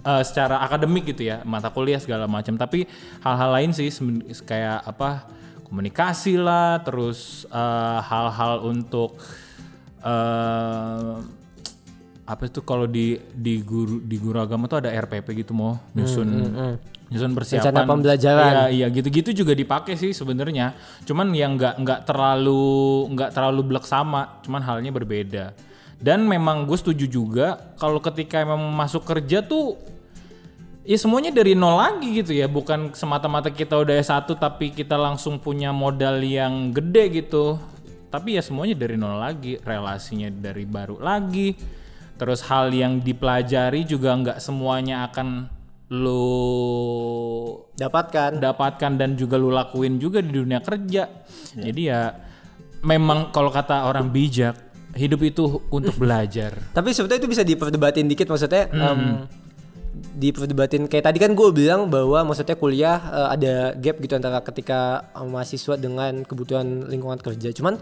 eh, 0.00 0.22
secara 0.24 0.62
akademik 0.64 1.10
gitu 1.12 1.28
ya, 1.28 1.42
mata 1.44 1.68
kuliah 1.68 2.00
segala 2.00 2.24
macam. 2.30 2.56
Tapi 2.56 2.88
hal-hal 3.20 3.50
lain 3.52 3.70
sih 3.76 3.90
kayak 4.46 4.86
apa 4.86 5.28
komunikasi 5.66 6.40
lah, 6.40 6.80
terus 6.86 7.44
eh, 7.50 7.98
hal-hal 8.00 8.64
untuk 8.64 9.18
eh 10.00 11.18
apa 12.30 12.46
itu 12.46 12.62
kalau 12.62 12.86
di 12.86 13.18
di 13.34 13.58
guru 13.58 13.98
di 14.06 14.14
guru 14.14 14.38
agama 14.38 14.70
tuh 14.70 14.86
ada 14.86 14.94
RPP 14.94 15.42
gitu 15.42 15.50
mau 15.50 15.82
nyusun 15.98 16.30
nyusun 17.10 17.34
persiapan 17.34 17.74
Rencana 17.74 17.90
pembelajaran. 17.90 18.52
Iya, 18.54 18.66
iya 18.70 18.86
gitu-gitu 18.88 19.34
juga 19.42 19.52
dipakai 19.52 19.98
sih 19.98 20.14
sebenarnya. 20.14 20.78
Cuman 21.02 21.34
yang 21.34 21.58
nggak 21.58 21.82
nggak 21.82 22.00
terlalu 22.06 23.10
nggak 23.10 23.30
terlalu 23.34 23.60
blek 23.66 23.84
sama, 23.84 24.38
cuman 24.46 24.62
halnya 24.62 24.94
berbeda. 24.94 25.44
Dan 26.00 26.24
memang 26.24 26.64
gue 26.64 26.78
setuju 26.78 27.04
juga 27.10 27.60
kalau 27.76 28.00
ketika 28.00 28.40
emang 28.40 28.62
masuk 28.72 29.04
kerja 29.04 29.44
tuh 29.44 29.76
ya 30.86 30.96
semuanya 30.96 31.28
dari 31.28 31.52
nol 31.52 31.76
lagi 31.76 32.24
gitu 32.24 32.32
ya, 32.32 32.48
bukan 32.48 32.94
semata-mata 32.96 33.52
kita 33.52 33.76
udah 33.76 34.00
S1 34.00 34.30
tapi 34.38 34.72
kita 34.72 34.96
langsung 34.96 35.36
punya 35.42 35.74
modal 35.74 36.22
yang 36.22 36.72
gede 36.72 37.26
gitu. 37.26 37.58
Tapi 38.08 38.38
ya 38.38 38.42
semuanya 38.42 38.78
dari 38.78 38.94
nol 38.96 39.18
lagi, 39.18 39.58
relasinya 39.60 40.30
dari 40.30 40.62
baru 40.62 41.02
lagi. 41.02 41.58
Terus 42.16 42.44
hal 42.46 42.70
yang 42.70 43.02
dipelajari 43.02 43.82
juga 43.82 44.14
nggak 44.14 44.38
semuanya 44.38 45.08
akan 45.10 45.59
lu 45.90 46.22
Dapatkan. 47.74 48.38
dapatkan 48.38 48.92
dan 48.94 49.16
juga 49.18 49.34
lu 49.40 49.50
lakuin 49.50 49.98
juga 49.98 50.22
di 50.22 50.30
dunia 50.30 50.62
kerja. 50.62 51.08
Jadi 51.56 51.82
ya 51.90 52.14
memang 52.86 53.34
kalau 53.34 53.50
kata 53.50 53.88
orang 53.90 54.12
bijak, 54.12 54.54
hidup 54.94 55.20
itu 55.26 55.64
untuk 55.72 55.96
belajar. 55.98 56.54
Tapi 56.76 56.94
sebetulnya 56.94 57.20
itu 57.24 57.30
bisa 57.30 57.42
diperdebatin 57.42 58.06
dikit 58.06 58.30
maksudnya 58.30 58.70
em, 58.70 59.26
diperdebatin 60.14 60.86
kayak 60.86 61.10
tadi 61.10 61.18
kan 61.18 61.32
gue 61.34 61.48
bilang 61.50 61.88
bahwa 61.90 62.22
maksudnya 62.30 62.54
kuliah 62.54 62.98
eh, 63.10 63.28
ada 63.34 63.54
gap 63.74 63.96
gitu 63.98 64.14
antara 64.14 64.38
ketika 64.44 65.10
mahasiswa 65.18 65.74
dengan 65.74 66.22
kebutuhan 66.22 66.86
lingkungan 66.86 67.18
kerja. 67.18 67.50
Cuman 67.50 67.80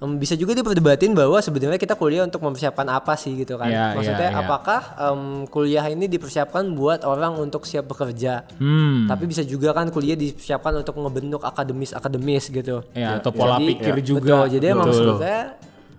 em, 0.00 0.16
bisa 0.16 0.34
juga 0.34 0.56
diperdebatin 0.56 1.12
bahwa 1.12 1.36
sebenarnya 1.38 1.76
kita 1.76 1.94
kuliah 1.94 2.24
untuk 2.24 2.40
mempersiapkan 2.40 2.88
apa 2.88 3.14
sih 3.20 3.36
gitu 3.36 3.60
kan. 3.60 3.68
Iya, 3.68 3.86
maksudnya 3.94 4.28
iya, 4.32 4.36
iya. 4.36 4.42
apakah 4.44 4.80
em, 4.96 5.22
kuliah 5.46 5.84
ini 5.92 6.08
dipersiapkan 6.08 6.72
buat 6.72 7.04
orang 7.04 7.36
untuk 7.36 7.68
siap 7.68 7.86
bekerja. 7.86 8.48
Hmm. 8.56 9.04
Tapi 9.06 9.28
bisa 9.28 9.44
juga 9.44 9.76
kan 9.76 9.92
kuliah 9.92 10.16
disiapkan 10.16 10.80
untuk 10.80 10.96
ngebentuk 10.96 11.44
akademis-akademis 11.44 12.48
gitu. 12.48 12.80
Ya, 12.96 13.20
atau 13.20 13.30
pola 13.30 13.60
Jadi- 13.60 13.68
pikir 13.76 13.94
ya, 13.94 14.02
juga. 14.02 14.36
Betul. 14.44 14.52
Jadi 14.56 14.66
emang 14.66 14.88
Betul. 14.88 14.98
sebenarnya 14.98 15.42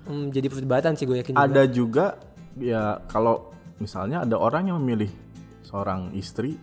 em, 0.10 0.22
jadi 0.34 0.48
perdebatan 0.50 0.92
sih 0.98 1.06
gue 1.06 1.18
yakin 1.22 1.34
juga. 1.38 1.46
Ada 1.46 1.64
juga 1.70 2.06
ya 2.60 2.84
kalau 3.08 3.54
misalnya 3.78 4.26
ada 4.26 4.36
orang 4.36 4.74
yang 4.74 4.78
memilih 4.82 5.10
seorang 5.64 6.12
istri 6.18 6.60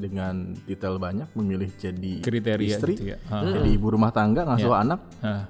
dengan 0.00 0.56
detail 0.64 0.96
banyak 0.96 1.28
memilih 1.36 1.68
jadi 1.76 2.24
Kriteria 2.24 2.68
istri, 2.72 2.96
gitu 2.96 3.12
ya. 3.12 3.18
Ha. 3.28 3.44
jadi 3.44 3.68
ibu 3.68 3.92
rumah 3.92 4.08
tangga 4.08 4.48
ngasuh 4.48 4.72
anak, 4.72 5.00
Hah. 5.20 5.44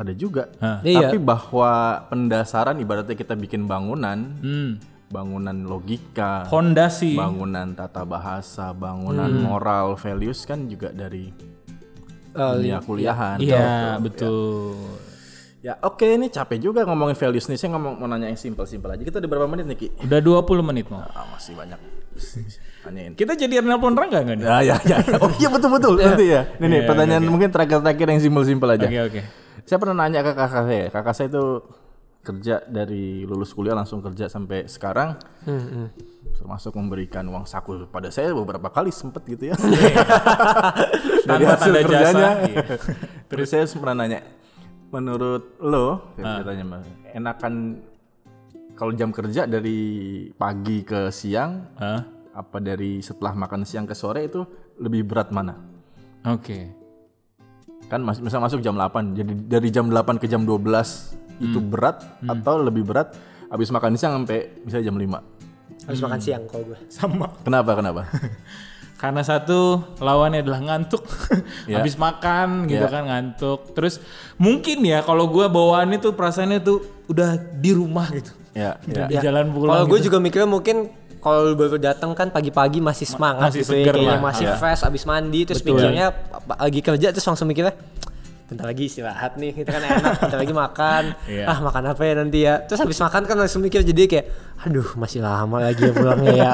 Ada 0.00 0.12
juga. 0.12 0.48
Hah. 0.56 0.80
Iya. 0.80 1.06
Tapi 1.06 1.20
bahwa 1.20 1.72
pendasaran 2.08 2.76
ibaratnya 2.76 3.12
kita 3.12 3.36
bikin 3.36 3.64
bangunan, 3.64 4.32
Hmm. 4.40 4.80
bangunan 5.06 5.52
logika, 5.60 6.48
Fondasi. 6.48 7.12
bangunan 7.12 7.74
tata 7.74 8.02
bahasa, 8.02 8.72
bangunan 8.72 9.28
moral, 9.28 9.94
values 9.94 10.42
kan 10.42 10.64
juga 10.64 10.88
dari 10.88 11.28
Eh, 12.30 12.52
dunia 12.54 12.78
kuliahan. 12.78 13.36
Iya, 13.36 13.98
betul. 13.98 14.78
Ya 15.60 15.76
oke 15.76 16.06
ini 16.06 16.30
capek 16.30 16.62
juga 16.62 16.86
ngomongin 16.86 17.12
values 17.12 17.44
nih. 17.44 17.58
Saya 17.58 17.74
ngomong 17.74 17.98
mau 17.98 18.06
nanya 18.06 18.30
yang 18.30 18.38
simpel-simpel 18.38 18.86
aja. 18.88 19.02
Kita 19.02 19.18
udah 19.18 19.28
berapa 19.28 19.44
menit 19.44 19.66
nih 19.66 19.76
Ki? 19.76 19.88
Udah 20.00 20.22
20 20.22 20.62
menit 20.62 20.86
mau. 20.88 21.02
Ah, 21.02 21.26
masih 21.28 21.52
banyak. 21.52 21.76
Tanyain. 22.80 23.12
Kita 23.12 23.34
jadi 23.34 23.60
nelpon 23.60 23.92
Rangga 23.92 24.24
nggak 24.24 24.36
nih? 24.40 24.46
Ya, 24.46 24.56
ya, 24.62 24.76
ya. 24.80 24.96
Oh 25.20 25.28
iya 25.36 25.50
betul 25.50 25.68
betul 25.70 25.94
nanti 26.00 26.32
ya. 26.32 26.48
Nih 26.56 26.68
nih 26.70 26.80
pertanyaan 26.86 27.26
mungkin 27.26 27.50
terakhir-terakhir 27.50 28.06
yang 28.08 28.20
simpel-simpel 28.22 28.68
aja. 28.72 28.86
Oke, 28.86 29.00
oke. 29.04 29.20
Saya 29.70 29.78
pernah 29.78 30.02
nanya 30.02 30.26
ke 30.26 30.34
kakak 30.34 30.66
saya. 30.66 30.86
Kakak 30.90 31.14
saya 31.14 31.30
itu 31.30 31.44
kerja 32.26 32.58
dari 32.66 33.22
lulus 33.22 33.54
kuliah 33.54 33.78
langsung 33.78 34.02
kerja 34.02 34.26
sampai 34.26 34.66
sekarang. 34.66 35.14
Termasuk 36.34 36.74
memberikan 36.74 37.22
uang 37.30 37.46
saku 37.46 37.86
pada 37.86 38.10
saya 38.10 38.34
beberapa 38.34 38.66
kali 38.66 38.90
sempet 38.90 39.22
gitu 39.30 39.54
ya. 39.54 39.56
dari 41.30 41.46
Tanpa 41.46 41.54
hasil 41.54 41.70
tanda 41.70 41.86
jasa. 41.86 41.86
kerjanya. 41.86 42.30
Iya. 42.50 42.62
Terus 43.30 43.46
saya 43.46 43.64
pernah 43.70 43.94
nanya, 44.02 44.26
menurut 44.90 45.54
lo, 45.62 46.18
saya 46.18 46.42
tanya 46.42 46.64
Mas, 46.66 46.90
enakan 47.14 47.54
kalau 48.74 48.90
jam 48.98 49.14
kerja 49.14 49.46
dari 49.46 49.78
pagi 50.34 50.82
ke 50.82 51.14
siang, 51.14 51.78
Hah? 51.78 52.10
apa 52.34 52.58
dari 52.58 52.98
setelah 53.06 53.38
makan 53.38 53.62
siang 53.62 53.86
ke 53.86 53.94
sore 53.94 54.26
itu 54.26 54.42
lebih 54.82 55.06
berat 55.06 55.30
mana? 55.30 55.54
Oke. 56.26 56.79
Kan 57.90 58.06
masih 58.06 58.22
bisa 58.22 58.38
masuk 58.38 58.62
jam 58.62 58.78
8. 58.78 59.18
Jadi 59.18 59.32
dari 59.50 59.68
jam 59.74 59.90
8 59.90 60.22
ke 60.22 60.30
jam 60.30 60.46
12 60.46 61.42
itu 61.42 61.58
berat 61.58 62.06
atau 62.22 62.62
lebih 62.62 62.86
berat 62.86 63.18
habis 63.50 63.68
makan 63.74 63.98
siang 63.98 64.22
sampai 64.22 64.62
bisa 64.62 64.78
jam 64.78 64.94
5. 64.94 65.10
Harus 65.90 66.00
makan 66.06 66.20
siang 66.22 66.42
kalau 66.46 66.70
gue. 66.70 66.78
Sama. 66.94 67.26
Kenapa? 67.42 67.74
Kenapa? 67.74 68.06
Karena 69.00 69.24
satu 69.24 69.80
lawannya 69.96 70.44
adalah 70.44 70.60
ngantuk, 70.60 71.08
habis 71.72 71.96
makan 71.96 72.68
gitu 72.68 72.84
Ya. 72.84 72.92
kan 72.92 73.08
ngantuk. 73.08 73.72
Terus 73.72 73.96
mungkin 74.36 74.84
ya 74.84 75.00
kalau 75.00 75.24
gua 75.24 75.48
bawaannya 75.48 76.04
tuh 76.04 76.12
perasaannya 76.12 76.60
tuh 76.60 76.84
udah 77.08 77.40
di 77.40 77.72
rumah 77.72 78.12
gitu, 78.12 78.28
ya, 78.52 78.76
udah 78.84 79.08
ya. 79.08 79.08
di 79.08 79.16
jalan 79.24 79.56
pulang. 79.56 79.72
Kalau 79.72 79.84
gue 79.88 79.98
gitu. 80.04 80.12
juga 80.12 80.20
mikirnya 80.20 80.52
mungkin 80.52 80.92
kalau 81.20 81.52
baru 81.52 81.76
datang 81.76 82.10
kan 82.12 82.28
pagi-pagi 82.28 82.80
masih 82.80 83.06
semangat 83.06 83.48
masih 83.48 83.60
gitu 83.60 83.72
ya, 83.72 83.80
seger 83.82 83.94
kayaknya 83.94 84.10
lah, 84.10 84.22
masih 84.22 84.46
ya. 84.46 84.54
fresh 84.56 84.82
abis 84.82 85.02
mandi 85.04 85.40
terus 85.44 85.60
Betul. 85.60 85.76
mikirnya 85.78 86.06
lagi 86.50 86.80
kerja 86.80 87.06
terus 87.10 87.24
langsung 87.24 87.46
mikirnya 87.46 87.76
bentar 88.42 88.66
lagi 88.66 88.82
istirahat 88.84 89.36
nih 89.36 89.54
kita 89.54 89.70
kan 89.70 89.78
enak 89.80 90.12
bentar 90.18 90.38
lagi 90.40 90.54
makan 90.56 91.02
Iya. 91.30 91.44
ah 91.46 91.58
makan 91.60 91.82
apa 91.86 92.02
ya 92.02 92.14
nanti 92.16 92.38
ya 92.40 92.58
terus 92.58 92.80
habis 92.80 92.98
makan 92.98 93.22
kan 93.22 93.36
langsung 93.36 93.60
mikir 93.60 93.78
jadi 93.80 94.02
kayak 94.04 94.26
aduh 94.60 94.90
masih 94.96 95.20
lama 95.20 95.62
lagi 95.62 95.84
ya 95.84 95.92
pulangnya 95.92 96.32
ya 96.34 96.52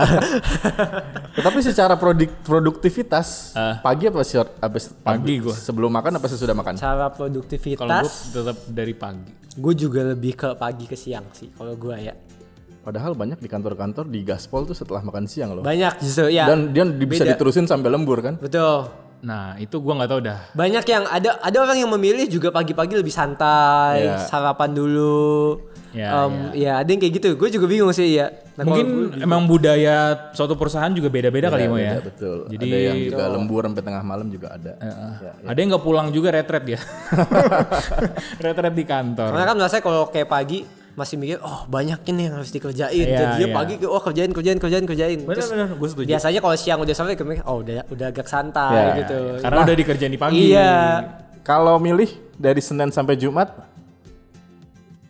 Tetapi 1.36 1.58
secara 1.62 1.94
prodik- 1.94 2.36
produktivitas 2.42 3.52
Ah. 3.52 3.80
pagi 3.80 4.08
apa 4.08 4.20
sih 4.20 4.36
habis 4.36 4.92
Pagi 4.94 5.38
gua. 5.38 5.52
sebelum 5.52 5.88
makan 5.90 6.16
apa 6.16 6.26
sesudah 6.26 6.52
makan? 6.52 6.74
cara 6.74 7.08
kalau 7.08 7.28
gue 7.28 7.40
produktivitas 7.40 8.28
tetap 8.30 8.56
dari 8.66 8.92
pagi. 8.92 9.32
gue 9.54 9.72
juga 9.74 10.04
lebih 10.06 10.32
ke 10.34 10.48
pagi 10.54 10.84
ke 10.84 10.94
siang 10.94 11.24
sih 11.32 11.48
kalau 11.50 11.72
gue 11.74 11.96
ya 11.98 12.12
Padahal 12.86 13.12
banyak 13.12 13.36
di 13.36 13.50
kantor-kantor 13.50 14.06
di 14.06 14.22
gaspol 14.22 14.62
tuh 14.62 14.72
setelah 14.72 15.02
makan 15.02 15.26
siang 15.26 15.50
loh. 15.52 15.66
banyak 15.66 15.98
justru 15.98 16.30
ya 16.30 16.46
Dan 16.46 16.70
dia 16.70 16.86
di- 16.86 17.02
bisa 17.02 17.20
beda. 17.20 17.34
diterusin 17.34 17.66
sampai 17.66 17.90
lembur 17.90 18.22
kan? 18.22 18.38
betul 18.38 18.86
Nah 19.16 19.56
itu 19.56 19.80
gua 19.80 19.96
nggak 19.96 20.10
tahu 20.12 20.20
dah. 20.22 20.38
Banyak 20.52 20.84
yang 20.86 21.02
ada 21.04 21.40
ada 21.40 21.56
orang 21.58 21.74
yang 21.76 21.90
memilih 21.90 22.28
juga 22.28 22.52
pagi-pagi 22.52 22.94
lebih 22.94 23.10
santai, 23.10 24.04
Iya. 24.04 24.22
sarapan 24.22 24.70
dulu. 24.70 25.56
Ya, 25.90 26.28
Em, 26.28 26.32
ya 26.54 26.72
ada 26.76 26.86
yang 26.86 27.00
kayak 27.00 27.14
gitu. 27.16 27.28
Gue 27.34 27.48
juga 27.48 27.64
bingung 27.64 27.88
sih 27.90 28.12
ya. 28.12 28.28
Nah, 28.54 28.62
Mungkin 28.62 29.16
emang 29.16 29.48
budaya 29.48 30.28
suatu 30.30 30.52
perusahaan 30.52 30.92
juga 30.92 31.08
beda-beda 31.08 31.48
kali 31.48 31.64
ya 31.64 31.70
mau 31.72 31.80
ya. 31.80 31.96
Betul. 31.98 32.44
Jadi 32.52 32.64
ada 32.66 32.78
yang 32.84 32.96
juga 33.08 33.24
lembur 33.32 33.62
sampai 33.64 33.82
tengah 33.82 34.02
malam 34.04 34.28
juga 34.28 34.52
ada. 34.52 34.72
Ya, 34.76 34.92
ya. 35.16 35.32
ada 35.48 35.56
yang 35.56 35.68
nggak 35.72 35.82
pulang 35.82 36.12
juga 36.12 36.28
retret 36.30 36.64
ya. 36.68 36.80
retret 38.44 38.74
di 38.74 38.84
kantor. 38.84 39.28
Karena 39.32 39.44
kan 39.46 39.56
rasanya 39.58 39.82
kalau 39.82 40.02
kayak 40.08 40.28
pagi 40.28 40.58
masih 40.96 41.20
mikir, 41.20 41.36
oh 41.44 41.68
banyak 41.68 42.00
ini 42.08 42.32
yang 42.32 42.40
harus 42.40 42.48
dikerjain. 42.48 42.88
Iya, 43.06 43.18
Jadi 43.20 43.34
dia 43.36 43.48
iya. 43.52 43.54
pagi, 43.54 43.74
oh 43.84 44.00
kerjain, 44.00 44.32
kerjain, 44.32 44.56
kerjain, 44.56 44.84
kerjain. 44.88 45.18
Terus 45.20 45.46
Benar-benar, 45.52 45.68
gue 45.76 45.88
setuju. 45.92 46.06
biasanya 46.08 46.40
kalau 46.40 46.56
siang 46.56 46.80
udah 46.80 46.94
sampai 46.96 47.14
mikir, 47.20 47.44
oh 47.44 47.60
udah 47.60 47.84
udah 47.92 48.06
agak 48.08 48.26
santai 48.26 48.72
Ya, 48.72 48.84
gitu. 49.04 49.18
Karena 49.44 49.60
udah 49.60 49.76
dikerjain 49.76 50.12
di 50.12 50.20
pagi. 50.20 50.56
Iya. 50.56 50.72
Kalau 51.44 51.76
milih 51.76 52.08
dari 52.40 52.58
Senin 52.64 52.88
sampai 52.90 53.14
Jumat 53.14 53.52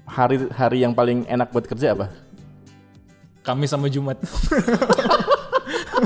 hari 0.04 0.50
hari 0.50 0.82
yang 0.82 0.90
paling 0.92 1.22
enak 1.30 1.54
buat 1.54 1.64
kerja 1.64 1.94
apa? 1.94 2.10
Kamis 3.46 3.70
sama 3.70 3.86
Jumat. 3.86 4.18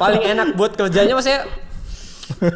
Paling 0.00 0.22
enak 0.22 0.48
buat 0.54 0.76
kerjanya 0.76 1.16
maksudnya 1.18 1.48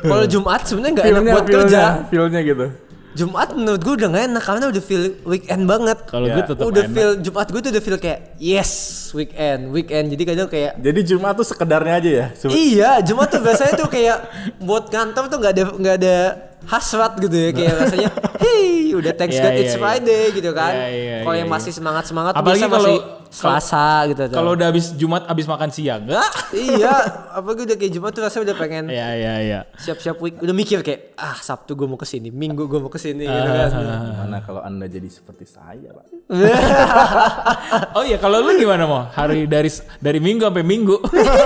kalau 0.07 0.25
Jumat 0.25 0.61
sebenarnya 0.65 0.93
nggak 0.95 1.07
enak 1.11 1.23
buat 1.35 1.47
kerja. 1.51 1.81
feelnya 2.07 2.41
gitu. 2.47 2.67
Jumat 3.14 3.48
menurut 3.53 3.79
gue 3.79 3.94
udah 3.96 4.09
gak 4.09 4.24
enak 4.27 4.42
karena 4.42 4.64
udah 4.68 4.83
feel 4.83 5.03
weekend 5.22 5.62
banget. 5.64 5.98
Kalau 6.05 6.27
Ya. 6.27 6.35
gue 6.35 6.44
tetap 6.44 6.64
udah 6.64 6.83
enak. 6.83 6.92
feel 6.92 7.11
Jumat 7.20 7.46
gue 7.46 7.61
tuh 7.61 7.70
udah 7.70 7.83
feel 7.83 7.96
kayak 7.96 8.20
yes 8.37 8.70
weekend 9.11 9.70
weekend 9.70 10.05
jadi 10.09 10.22
kadang 10.24 10.48
kayak 10.48 10.72
Jadi 10.77 11.00
Jumat 11.05 11.33
tuh 11.33 11.46
sekedarnya 11.46 11.94
aja 11.94 12.11
ya. 12.12 12.27
Sebe- 12.33 12.53
iya 12.53 12.90
Jumat 13.00 13.29
tuh 13.29 13.40
biasanya 13.40 13.74
tuh 13.77 13.87
kayak 13.87 14.18
buat 14.59 14.88
kantor 14.88 15.24
tuh 15.24 15.38
nggak 15.38 15.53
ada 15.53 15.64
nggak 15.72 15.96
ada 15.96 16.16
hasrat 16.64 17.12
gitu 17.18 17.37
ya 17.37 17.50
kayak 17.50 17.72
rasanya 17.79 18.11
hey 18.42 18.66
udah 18.90 19.12
thanks 19.12 19.37
Iya, 19.37 19.42
God 19.42 19.53
iya, 19.53 19.61
it's 19.61 19.70
iya. 19.70 19.79
Friday 19.79 20.24
gitu 20.33 20.50
kan 20.50 20.72
Iya, 20.72 20.88
iya, 20.88 21.16
kalau 21.20 21.33
iya, 21.33 21.40
yang 21.40 21.50
iya. 21.50 21.57
masih 21.57 21.72
semangat 21.72 22.05
semangat 22.05 22.33
Apalagi 22.35 22.62
kalau- 22.64 22.74
masih 22.74 22.96
Selasa 23.35 23.87
gitu 24.07 24.23
tuh. 24.25 24.37
Kalau 24.37 24.55
udah 24.55 24.66
habis 24.66 24.94
Jumat 24.94 25.27
habis 25.27 25.44
makan 25.44 25.68
siang, 25.68 26.07
enggak? 26.07 26.31
iya 26.55 26.94
apalagi 27.29 27.66
udah 27.66 27.77
kayak 27.77 27.92
Jumat 27.92 28.11
tuh 28.11 28.23
rasanya 28.23 28.44
udah 28.47 28.57
pengen 28.57 28.85
Iya 28.87 29.09
iya 29.12 29.35
iya. 29.40 29.61
siap-siap 29.75 30.16
week 30.18 30.38
udah 30.38 30.53
mikir 30.53 30.81
kayak 30.81 31.12
ah 31.16 31.35
Sabtu 31.35 31.75
gue 31.75 31.85
mau 31.85 31.97
ke 31.97 32.05
sini 32.05 32.31
Minggu 32.31 32.64
gue 32.64 32.79
mau 32.79 32.87
ke 32.87 32.97
sini 32.97 33.23
gitu 33.23 33.35
Ah. 33.51 33.66
kan 33.66 33.70
Gimana 33.75 34.38
kalau 34.40 34.61
Anda 34.61 34.87
jadi 34.87 35.09
seperti 35.09 35.44
saya, 35.44 35.90
Pak? 35.90 36.07
Oh 37.94 38.03
iya, 38.03 38.16
kalau 38.16 38.38
lu 38.40 38.55
gimana 38.55 38.85
mau? 38.85 39.03
Hari 39.05 39.47
dari 39.47 39.66
dari 39.99 40.18
Minggu 40.18 40.42
sampai 40.44 40.62
Minggu. 40.62 40.97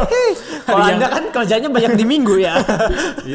kalau 0.69 0.85
yang- 0.85 0.99
anda 0.99 1.09
kan 1.09 1.25
kerjanya 1.33 1.69
banyak 1.69 1.93
di 1.95 2.05
Minggu 2.05 2.37
ya 2.37 2.61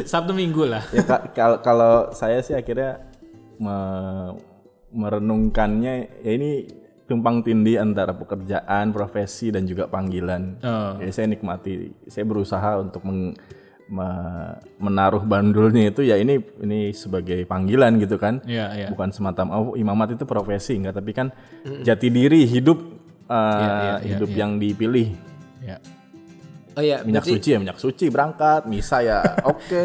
Sabtu 0.04 0.32
Minggu 0.32 0.63
lah. 0.63 0.86
ya 0.88 1.02
ka- 1.02 1.26
kal- 1.32 1.60
kalau 1.60 1.94
saya 2.12 2.38
sih 2.39 2.54
akhirnya 2.54 3.02
me- 3.58 4.38
merenungkannya 4.92 5.94
ya 6.20 6.32
ini 6.32 6.83
tumpang 7.04 7.39
tindih 7.39 7.78
antara 7.78 8.12
pekerjaan, 8.12 8.89
profesi 8.89 9.50
dan 9.50 9.63
juga 9.63 9.86
panggilan. 9.86 10.58
Oh. 10.60 10.92
Jadi 10.98 11.12
saya 11.12 11.28
nikmati, 11.28 11.72
saya 12.06 12.24
berusaha 12.24 12.80
untuk 12.80 13.04
meng- 13.04 13.36
me- 13.86 14.56
menaruh 14.80 15.22
bandulnya 15.22 15.89
itu 15.89 16.02
ya 16.02 16.16
ini 16.16 16.39
ini 16.58 16.89
sebagai 16.92 17.44
panggilan 17.44 17.98
gitu 17.98 18.16
kan. 18.16 18.39
Iya 18.44 18.66
iya. 18.74 18.88
Bukan 18.88 19.12
semata 19.12 19.44
oh 19.46 19.76
imamat 19.76 20.16
itu 20.16 20.24
profesi 20.24 20.76
enggak 20.76 20.96
tapi 20.96 21.12
kan 21.12 21.30
jati 21.82 22.08
diri 22.08 22.44
hidup 22.44 22.80
uh, 23.26 23.36
Iya, 23.36 23.70
iya, 23.70 23.94
hidup 24.10 24.30
iya. 24.32 24.38
yang 24.39 24.52
dipilih. 24.58 25.08
Iya. 25.60 25.78
oh 26.74 26.82
iya 26.82 26.98
Minyak 27.04 27.22
berarti- 27.22 27.34
suci 27.38 27.50
ya 27.50 27.60
minyak 27.60 27.78
suci 27.78 28.06
berangkat, 28.08 28.62
misa 28.66 28.98
ya 29.00 29.20
oke. 29.52 29.84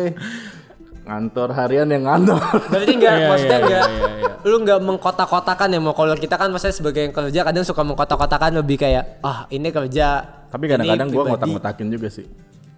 Ngantor 1.08 1.48
harian 1.50 1.88
yang 1.88 2.04
ngantor. 2.04 2.36
Berarti 2.68 2.92
enggak 2.92 3.14
Iya, 3.14 3.26
maksudnya 3.26 3.48
iya, 3.50 3.64
enggak 3.64 3.82
iya, 3.82 4.08
iya. 4.12 4.26
lu 4.44 4.56
enggak 4.58 4.78
mengkotak-kotakan 4.78 5.68
ya 5.70 5.78
mau 5.78 5.92
kalau 5.92 6.14
kita 6.14 6.36
kan 6.36 6.48
maksudnya 6.48 6.76
sebagai 6.76 7.00
yang 7.00 7.12
kerja 7.12 7.40
kadang 7.42 7.64
suka 7.64 7.82
mengkotak-kotakan 7.82 8.52
lebih 8.54 8.76
kayak 8.76 9.18
ah 9.20 9.48
ini 9.48 9.68
kerja 9.68 10.06
Tapi 10.46 10.64
kadang-kadang 10.66 11.08
pribadi." 11.08 11.28
ngotak-ngotakin 11.30 11.88
juga 11.88 12.08
sih. 12.08 12.28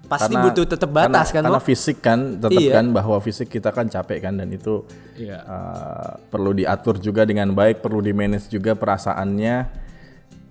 pasti 0.06 0.34
butuh 0.34 0.66
tetap 0.66 0.90
batas 0.90 1.30
kan, 1.30 1.38
karena, 1.38 1.54
karena 1.54 1.58
Bob? 1.58 1.68
fisik 1.68 1.96
kan 2.00 2.18
tetap 2.36 2.58
Iya. 2.58 2.72
kan 2.72 2.86
bahwa 2.90 3.16
fisik 3.20 3.46
kita 3.48 3.70
kan 3.70 3.86
capek 3.86 4.18
kan 4.20 4.34
dan 4.34 4.50
itu 4.50 4.82
Iya. 5.14 5.38
uh, 5.40 6.18
perlu 6.26 6.50
diatur 6.50 6.98
juga 6.98 7.22
dengan 7.22 7.46
baik 7.48 7.78
perlu 7.78 7.98
di 7.98 8.10
manage 8.10 8.46
juga 8.48 8.74
perasaannya 8.74 9.54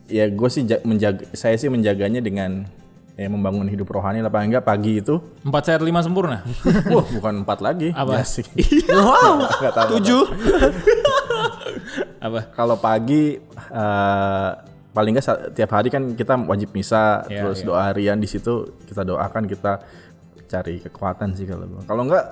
ya 0.07 0.25
gue 0.25 0.49
sih 0.49 0.63
ja- 0.63 0.79
menjaga 0.81 1.27
saya 1.33 1.53
sih 1.53 1.67
menjaganya 1.67 2.19
dengan 2.19 2.71
ya 3.19 3.27
membangun 3.27 3.67
hidup 3.67 3.89
rohani 3.89 4.19
lah 4.19 4.31
paling 4.31 4.47
enggak 4.47 4.63
pagi 4.63 4.97
itu 4.97 5.19
Empat 5.43 5.63
sehat 5.65 5.81
lima 5.81 5.99
sempurna. 5.99 6.39
wah 6.87 7.03
bukan 7.03 7.43
empat 7.43 7.59
lagi 7.59 7.91
Apa? 7.91 8.15
Ya 8.15 8.23
sih. 8.23 8.47
Wow, 8.89 9.43
Nggak 9.43 9.73
tahu. 9.75 9.89
tujuh. 9.99 10.23
Apa? 12.21 12.51
kalau 12.51 12.75
pagi 12.75 13.39
eh, 13.69 14.49
paling 14.89 15.11
nggak 15.13 15.25
sa- 15.25 15.47
tiap 15.49 15.71
hari 15.71 15.87
kan 15.87 16.13
kita 16.13 16.35
wajib 16.41 16.71
misa 16.71 17.23
Iya, 17.25 17.43
terus 17.43 17.59
iya. 17.59 17.65
doa 17.65 17.81
harian 17.85 18.17
di 18.17 18.25
situ 18.25 18.53
kita 18.83 19.03
doakan 19.03 19.43
kita 19.45 19.79
cari 20.45 20.79
kekuatan 20.79 21.31
sih 21.31 21.45
kalau 21.45 21.67
kalau 21.83 22.03
nggak 22.05 22.25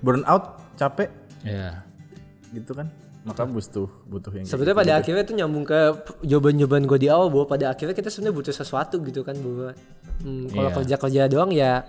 burn 0.00 0.24
out 0.24 0.60
capek 0.74 1.08
Ya. 1.40 1.80
gitu 2.50 2.72
kan 2.72 2.88
maka 3.20 3.44
butuh 3.44 3.84
butuh 4.02 4.32
yang 4.32 4.42
Sebetulnya 4.42 4.72
gitu. 4.72 4.80
pada 4.80 4.92
akhirnya 4.96 5.22
itu 5.22 5.34
nyambung 5.34 5.62
ke 5.62 5.78
jawaban-jawaban 6.22 6.82
gue 6.82 6.98
di 6.98 7.08
awal 7.08 7.28
bahwa 7.28 7.46
pada 7.46 7.68
akhirnya 7.68 7.92
kita 7.92 8.08
sebenarnya 8.08 8.32
butuh 8.34 8.54
sesuatu 8.54 8.96
gitu 8.98 9.20
kan 9.20 9.36
bahwa 9.36 9.76
hmm, 10.18 10.44
kalau 10.48 10.64
Iya. 10.64 10.74
kerja-kerja 10.74 11.22
doang 11.26 11.50
ya 11.50 11.84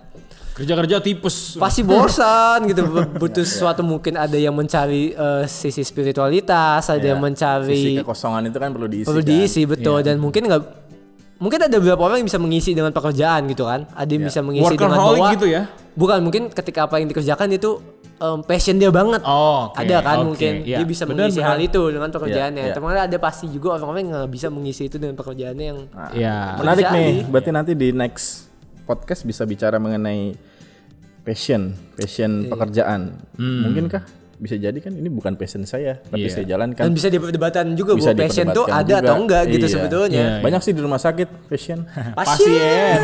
Kerja-kerja 0.52 1.00
tipes. 1.00 1.56
pasti 1.56 1.80
bosan 1.82 2.68
gitu 2.68 2.84
Bu- 2.84 3.08
butuh 3.18 3.40
sesuatu 3.42 3.80
mungkin 3.82 4.14
ada 4.14 4.36
yang 4.36 4.52
mencari 4.52 5.10
eh, 5.10 5.44
sisi 5.46 5.80
spiritualitas 5.80 6.84
ada 6.86 7.00
yang 7.02 7.16
Sisi 7.18 7.24
mencari 7.24 7.82
kekosongan 7.96 8.42
itu 8.46 8.58
kan 8.58 8.68
perlu 8.70 8.84
diisi 8.86 9.08
perlu 9.08 9.18
kan. 9.18 9.30
diisi 9.30 9.60
betul 9.64 9.98
dan 9.98 10.16
mungkin 10.18 10.44
nggak 10.44 10.62
mungkin 11.38 11.58
ada 11.58 11.74
beberapa 11.74 12.02
orang 12.02 12.20
yang 12.20 12.28
bisa 12.28 12.38
mengisi 12.38 12.70
dengan 12.70 12.92
pekerjaan 12.92 13.48
gitu 13.48 13.64
kan 13.64 13.88
ada 13.90 14.06
yang 14.06 14.22
bisa 14.22 14.38
mengisi 14.38 14.68
dengan 14.70 14.94
Workaholic 14.94 15.16
bahwa 15.18 15.32
gitu 15.32 15.46
ya? 15.48 15.62
bukan 15.92 16.18
mungkin 16.20 16.42
ketika 16.48 16.84
apa 16.84 17.00
yang 17.00 17.08
dikerjakan 17.08 17.48
itu 17.50 17.80
em, 18.22 18.38
passion 18.40 18.76
dia 18.76 18.88
banget 18.88 19.18
Oh, 19.20 19.68
oke, 19.68 19.76
ada 19.76 19.96
kan 19.98 20.16
oke, 20.16 20.26
mungkin 20.28 20.52
iya. 20.62 20.78
dia 20.78 20.86
bisa 20.86 21.02
mengisi 21.04 21.36
benar. 21.36 21.48
hal 21.48 21.58
itu 21.60 21.82
dengan 21.88 22.08
pekerjaannya 22.08 22.64
iya. 22.64 22.72
teman 22.72 22.94
ada 22.94 23.18
pasti 23.18 23.46
juga 23.46 23.74
orang-orang 23.74 24.00
yang 24.00 24.10
nggak 24.16 24.30
bisa 24.30 24.46
mengisi 24.48 24.82
itu 24.86 24.96
dengan 24.96 25.14
pekerjaannya 25.14 25.66
yang 25.66 25.78
Ya. 26.12 26.54
menarik 26.56 26.84
Bisa 26.84 26.94
nih 26.94 27.12
berarti 27.26 27.50
nanti 27.50 27.72
di 27.74 27.90
next 27.90 28.46
podcast 28.82 29.22
bisa 29.22 29.42
bicara 29.42 29.76
mengenai 29.76 30.38
passion 31.20 31.70
Iya. 31.70 31.94
passion 31.96 32.30
pekerjaan 32.46 33.00
mungkinkah 33.36 34.02
bisa 34.36 34.58
jadi 34.58 34.74
kan 34.76 34.90
ini 34.90 35.06
bukan 35.06 35.34
passion 35.34 35.62
saya 35.62 36.02
tapi 36.02 36.26
Iya. 36.26 36.32
saya 36.32 36.44
jalankan 36.48 36.82
dan 36.82 36.90
bisa 36.90 37.06
diperdebatkan 37.06 37.66
juga 37.72 37.94
Bisa 37.94 38.10
bahwa 38.10 38.22
passion 38.22 38.46
tuh 38.50 38.66
ada 38.66 38.82
juga. 38.82 38.98
atau 39.00 39.14
enggak 39.16 39.42
gitu 39.48 39.66
Iya. 39.66 39.72
sebetulnya 39.72 40.22
Iya. 40.28 40.42
banyak 40.42 40.60
sih 40.60 40.72
di 40.72 40.82
rumah 40.82 40.98
sakit 40.98 41.28
passion 41.46 41.86
Pasien. 42.18 42.98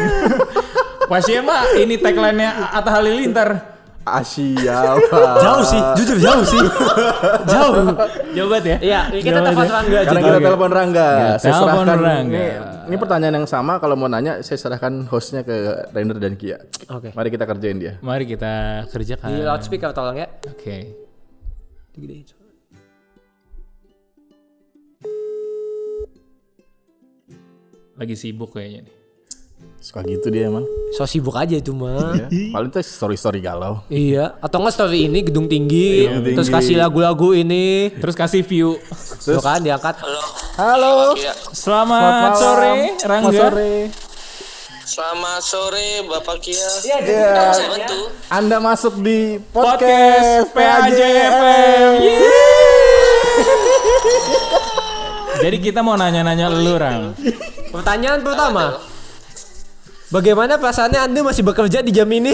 Pasien 1.06 1.40
mah 1.40 1.62
ini 1.74 1.96
tagline-nya 1.96 2.68
Atta 2.68 2.90
Halilintar. 2.92 3.77
Asia 4.14 4.78
jauh 5.44 5.62
sih 5.62 5.80
jujur 5.96 6.16
jauh 6.16 6.44
sih 6.44 6.60
jauh 7.52 7.92
Jawab 8.28 8.62
ya. 8.62 8.76
iya 8.78 9.00
kita 9.10 9.40
telepon 9.40 9.64
ya. 9.64 9.72
Rangga 9.74 9.98
Karena 10.04 10.20
kita 10.22 10.38
telepon 10.40 10.70
Rangga, 10.70 11.08
Ya, 11.08 11.30
saya 11.36 11.52
telepon 11.58 11.84
serahkan 11.84 11.98
Rangga. 12.00 12.38
Ini, 12.38 12.46
ini 12.86 12.96
pertanyaan 12.96 13.34
yang 13.34 13.48
sama 13.48 13.72
kalau 13.76 13.94
mau 13.98 14.06
nanya 14.06 14.32
saya 14.40 14.58
serahkan 14.58 15.10
hostnya 15.10 15.42
ke 15.42 15.56
Rainer 15.90 16.16
dan 16.16 16.38
Kia. 16.38 16.62
Oke. 16.88 17.10
Mari 17.12 17.28
kita 17.28 17.44
kerjain 17.44 17.76
dia. 17.76 17.92
Mari 17.98 18.24
kita 18.24 18.86
kerjakan. 18.88 19.28
di 19.28 19.42
loudspeaker 19.42 19.90
tolong 19.90 20.16
ya 20.16 20.28
Oke. 20.46 20.94
Digedein. 21.92 22.24
Lagi 27.98 28.14
sibuk 28.14 28.54
kayaknya 28.54 28.86
nih. 28.86 28.94
Suka 29.78 30.02
gitu 30.02 30.26
dia 30.26 30.50
emang. 30.50 30.66
so 30.90 31.06
sibuk 31.06 31.32
aja 31.32 31.54
itu 31.54 31.70
mah 31.70 32.10
Ya. 32.12 32.26
Paling 32.50 32.66
tuh 32.68 32.82
story-story 32.82 33.38
galau. 33.38 33.78
Iya, 33.86 34.34
atau 34.38 34.58
enggak 34.58 34.74
story 34.74 35.06
ini 35.06 35.22
gedung 35.22 35.46
tinggi, 35.46 36.02
Gedung 36.04 36.34
terus 36.34 36.50
tinggi. 36.50 36.58
kasih 36.58 36.76
lagu-lagu 36.76 37.28
ini, 37.32 37.94
Terus 37.94 38.12
kasih 38.12 38.42
view. 38.42 38.74
tuh 39.22 39.38
kan 39.38 39.62
diangkat. 39.62 40.02
Halo. 40.56 41.14
Selamat, 41.54 42.34
sore, 42.34 42.98
Rangga. 42.98 43.30
Selamat 43.30 43.32
sore. 43.32 43.74
Selamat 44.82 45.40
sore 45.44 45.88
Bapak 46.02 46.36
Kia. 46.40 46.68
Iya, 46.82 46.98
bantu. 47.62 47.98
Anda 48.28 48.56
masuk 48.58 48.98
di 48.98 49.38
Podcast 49.46 50.50
podcast, 50.50 50.58
PAJ 50.58 51.00
FM. 51.30 51.90
Jadi 55.38 55.56
kita 55.62 55.86
mau 55.86 55.94
nanya-nanya 55.94 56.50
lu, 56.50 56.74
Rang. 56.74 57.14
Pertanyaan 57.70 58.26
pertama. 58.26 58.74
Bagaimana 60.08 60.56
perasaannya 60.56 61.00
Anda 61.04 61.20
masih 61.20 61.44
bekerja 61.44 61.84
di 61.84 61.92
jam 61.92 62.08
ini? 62.08 62.32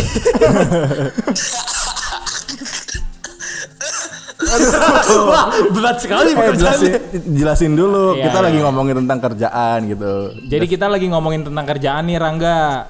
Wah, 5.27 5.51
berat 5.75 5.99
sekali 5.99 6.31
Eh, 6.39 6.55
jelasin, 6.55 6.93
jelasin 7.35 7.73
dulu. 7.75 8.15
Iya, 8.15 8.31
kita 8.31 8.39
iya. 8.39 8.47
lagi 8.47 8.59
ngomongin 8.63 8.95
tentang 9.03 9.19
kerjaan 9.19 9.79
gitu. 9.91 10.15
Jadi 10.47 10.65
kita 10.71 10.87
lagi 10.87 11.07
ngomongin 11.11 11.43
tentang 11.43 11.67
kerjaan 11.67 12.07
nih, 12.07 12.17
Rangga. 12.23 12.87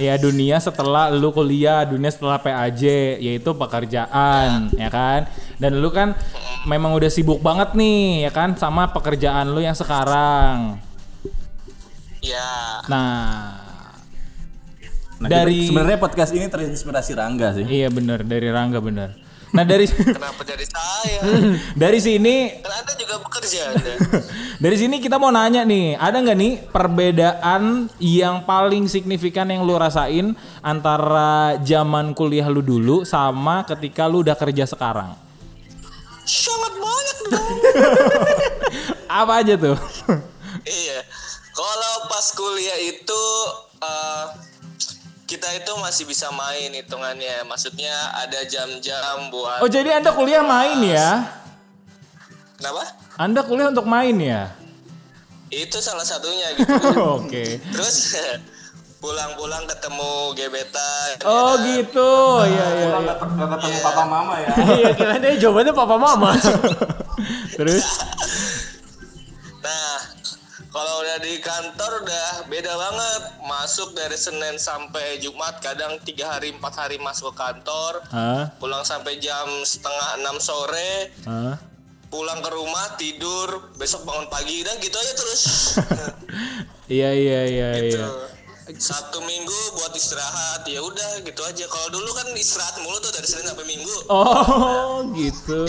Ya 0.00 0.16
dunia 0.16 0.58
setelah 0.58 1.12
lu 1.12 1.30
kuliah, 1.30 1.84
dunia 1.86 2.10
setelah 2.10 2.40
PAJ, 2.42 2.82
yaitu 3.20 3.52
pekerjaan, 3.54 4.72
ya 4.74 4.88
kan? 4.90 5.28
Dan 5.60 5.78
lu 5.78 5.92
kan 5.92 6.18
memang 6.66 6.96
udah 6.98 7.12
sibuk 7.12 7.38
banget 7.38 7.76
nih, 7.78 8.26
ya 8.26 8.30
kan, 8.34 8.56
sama 8.58 8.90
pekerjaan 8.90 9.52
lu 9.54 9.62
yang 9.62 9.76
sekarang. 9.76 10.80
Ya, 12.22 12.46
Nah, 12.86 13.58
Nah, 15.18 15.30
Dari- 15.30 15.66
sebenarnya 15.66 15.98
podcast 15.98 16.30
ini 16.30 16.46
terinspirasi 16.46 17.14
Rangga 17.14 17.54
sih. 17.54 17.62
iya 17.64 17.86
bener 17.86 18.22
dari 18.22 18.50
Rangga 18.50 18.78
bener. 18.78 19.14
Nah 19.52 19.62
dari 19.62 19.86
kenapa 20.16 20.42
jadi 20.42 20.66
saya? 20.66 21.18
dari 21.82 21.98
sini 21.98 22.58
kan 22.58 22.72
Anda 22.72 22.92
juga 22.96 23.14
bekerja. 23.20 23.60
Anda. 23.70 23.92
Dari 24.62 24.76
sini 24.78 24.98
kita 24.98 25.18
mau 25.18 25.28
nanya 25.28 25.62
nih, 25.62 25.94
ada 25.94 26.16
nggak 26.16 26.38
nih 26.38 26.52
perbedaan 26.70 27.62
yang 27.98 28.42
paling 28.42 28.86
signifikan 28.86 29.42
yang 29.44 29.62
lu 29.62 29.74
rasain 29.74 30.34
antara 30.60 31.58
zaman 31.58 32.14
kuliah 32.14 32.46
lu 32.46 32.62
dulu 32.62 33.02
sama 33.02 33.62
ketika 33.64 34.06
lu 34.06 34.22
udah 34.22 34.34
kerja 34.34 34.62
sekarang? 34.64 35.18
Sangat 36.22 36.72
banyak 36.72 37.18
dong. 37.28 37.56
Apa 39.08 39.42
aja 39.42 39.54
tuh? 39.56 39.74
iya. 40.62 40.98
Kalau 41.62 41.94
pas 42.10 42.26
kuliah 42.34 42.78
itu 42.90 43.24
eh, 43.78 44.24
kita 45.30 45.46
itu 45.54 45.72
masih 45.78 46.10
bisa 46.10 46.26
main 46.34 46.74
hitungannya. 46.74 47.46
Maksudnya 47.46 47.94
ada 48.18 48.42
jam-jam 48.50 49.30
buat 49.30 49.62
Oh 49.62 49.70
jadi 49.70 50.02
anda 50.02 50.10
kuliah 50.10 50.42
main 50.42 50.82
ya? 50.82 51.22
Kenapa? 52.58 52.82
Anda 53.14 53.46
kuliah 53.46 53.70
untuk 53.70 53.86
main 53.86 54.18
ya? 54.18 54.50
Itu 55.54 55.78
salah 55.78 56.02
satunya 56.02 56.50
gitu. 56.58 56.74
Oke. 56.98 57.62
Terus 57.62 58.18
pulang-pulang 59.02 59.62
ketemu 59.70 60.34
gebetan. 60.34 61.14
Oh 61.26 61.54
gitu, 61.62 62.42
iya 62.46 62.66
iya. 62.74 62.88
iya. 63.02 63.14
ketemu 63.18 63.78
papa 63.82 64.04
mama 64.06 64.34
ya. 64.38 64.50
Iya, 64.78 64.88
kira 64.98 65.14
deh 65.18 65.34
jawabannya 65.38 65.74
papa 65.74 65.96
mama. 65.98 66.30
Terus? 67.54 67.86
Nah, 70.72 70.80
kalau 70.80 71.04
udah 71.04 71.18
di 71.20 71.36
kantor 71.36 72.00
udah 72.00 72.48
beda 72.48 72.72
banget. 72.72 73.22
Masuk 73.44 73.92
dari 73.92 74.16
Senin 74.16 74.56
sampai 74.56 75.20
Jumat, 75.20 75.60
kadang 75.60 76.00
tiga 76.00 76.32
hari 76.32 76.48
empat 76.48 76.72
hari 76.80 76.96
masuk 76.96 77.36
ke 77.36 77.44
kantor. 77.44 78.00
Hah? 78.08 78.48
Pulang 78.56 78.80
sampai 78.80 79.20
jam 79.20 79.44
setengah 79.68 80.16
enam 80.16 80.40
sore. 80.40 81.12
Hah? 81.28 81.60
Pulang 82.08 82.40
ke 82.40 82.48
rumah 82.56 82.96
tidur, 82.96 83.76
besok 83.76 84.08
bangun 84.08 84.32
pagi 84.32 84.64
dan 84.64 84.80
gitu 84.80 84.96
aja 84.96 85.12
terus. 85.12 85.42
Iya 86.92 87.08
iya 87.14 87.40
iya 87.48 87.68
gitu. 87.88 88.04
iya. 88.04 88.76
Satu 88.76 89.24
minggu 89.24 89.60
buat 89.80 89.96
istirahat 89.96 90.60
ya 90.68 90.80
udah 90.80 91.24
gitu 91.24 91.40
aja. 91.40 91.64
Kalau 91.64 91.88
dulu 91.88 92.12
kan 92.12 92.28
istirahat 92.36 92.84
mulu 92.84 93.00
tuh 93.00 93.08
dari 93.16 93.24
Senin 93.24 93.48
sampai 93.48 93.64
Minggu. 93.64 93.96
Oh 94.12 95.08
gitu. 95.16 95.64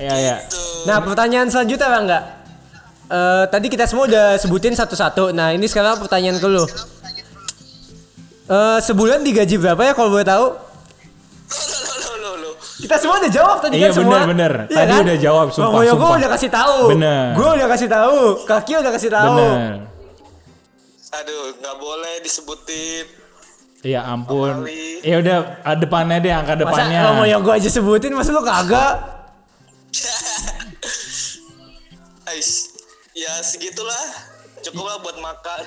Iya 0.00 0.14
iya. 0.16 0.36
Gitu. 0.48 0.88
Nah, 0.88 1.04
pertanyaan 1.04 1.52
selanjutnya 1.52 1.88
Bang 1.92 2.04
enggak? 2.08 2.41
Eh, 3.12 3.44
tadi 3.52 3.68
kita 3.68 3.84
semua 3.84 4.08
udah 4.08 4.40
sebutin 4.40 4.72
satu-satu. 4.72 5.36
Nah, 5.36 5.52
ini 5.52 5.68
sekarang 5.68 6.00
pertanyaan 6.00 6.40
ke 6.40 6.48
lu. 6.48 6.64
Eh, 8.48 8.78
sebulan 8.80 9.20
digaji 9.20 9.60
berapa 9.60 9.84
ya 9.84 9.92
kalau 9.92 10.16
boleh 10.16 10.24
tahu? 10.24 10.46
Kita 12.82 12.98
semua 12.98 13.22
udah 13.22 13.30
jawab 13.30 13.62
tadi 13.62 13.78
Iya, 13.78 13.92
kan 13.92 13.94
semua. 13.94 14.26
bener, 14.26 14.66
bener. 14.66 14.74
Tadi 14.74 14.94
udah 15.06 15.16
jawab, 15.20 15.46
sumpah, 15.54 15.70
Bang 15.70 15.76
Moyo 15.76 15.92
sumpah. 15.94 16.02
gua 16.02 16.18
udah 16.18 16.30
kasih 16.34 16.50
tahu. 16.50 16.76
Bener. 16.90 17.26
Gue 17.36 17.48
udah 17.52 17.68
kasih 17.70 17.88
tahu. 17.92 18.18
Kaki 18.42 18.72
udah 18.80 18.92
kasih 18.96 19.10
tahu. 19.12 19.36
Bener. 19.38 19.70
Aduh, 21.12 21.44
nggak 21.62 21.76
boleh 21.78 22.14
disebutin. 22.24 23.04
Ya 23.84 24.00
ampun. 24.08 24.66
Ya 25.04 25.20
udah 25.20 25.36
ah, 25.62 25.76
depannya 25.78 26.18
deh 26.18 26.32
angka 26.32 26.58
Masa 26.58 26.62
depannya. 26.64 27.00
Bang 27.06 27.16
Moyo 27.22 27.36
gua 27.44 27.54
aja 27.60 27.68
sebutin, 27.70 28.10
masa 28.16 28.32
lu 28.32 28.42
kagak? 28.42 28.92
Ais, 32.32 32.71
ya 33.12 33.32
segitulah. 33.44 34.32
cukup 34.62 34.84
lah 34.86 34.96
buat 35.02 35.16
makan. 35.18 35.60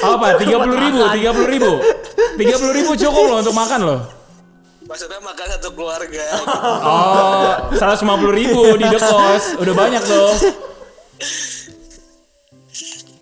Apa? 0.00 0.26
Tiga 0.40 0.56
puluh 0.64 0.78
ribu, 0.80 1.00
tiga 1.12 1.30
puluh 1.36 1.48
ribu, 1.52 1.72
tiga 2.40 2.56
puluh 2.56 2.74
ribu 2.74 2.90
cukup 2.96 3.24
loh 3.28 3.38
untuk 3.44 3.54
makan 3.54 3.80
loh. 3.84 4.00
Maksudnya 4.84 5.20
makan 5.20 5.46
satu 5.56 5.68
keluarga. 5.72 6.24
Oh, 6.84 7.72
seratus 7.76 8.04
lima 8.04 8.16
puluh 8.20 8.34
ribu 8.36 8.62
di 8.80 8.84
dekos, 8.88 9.56
udah 9.60 9.74
banyak 9.76 10.02
tuh. 10.04 10.32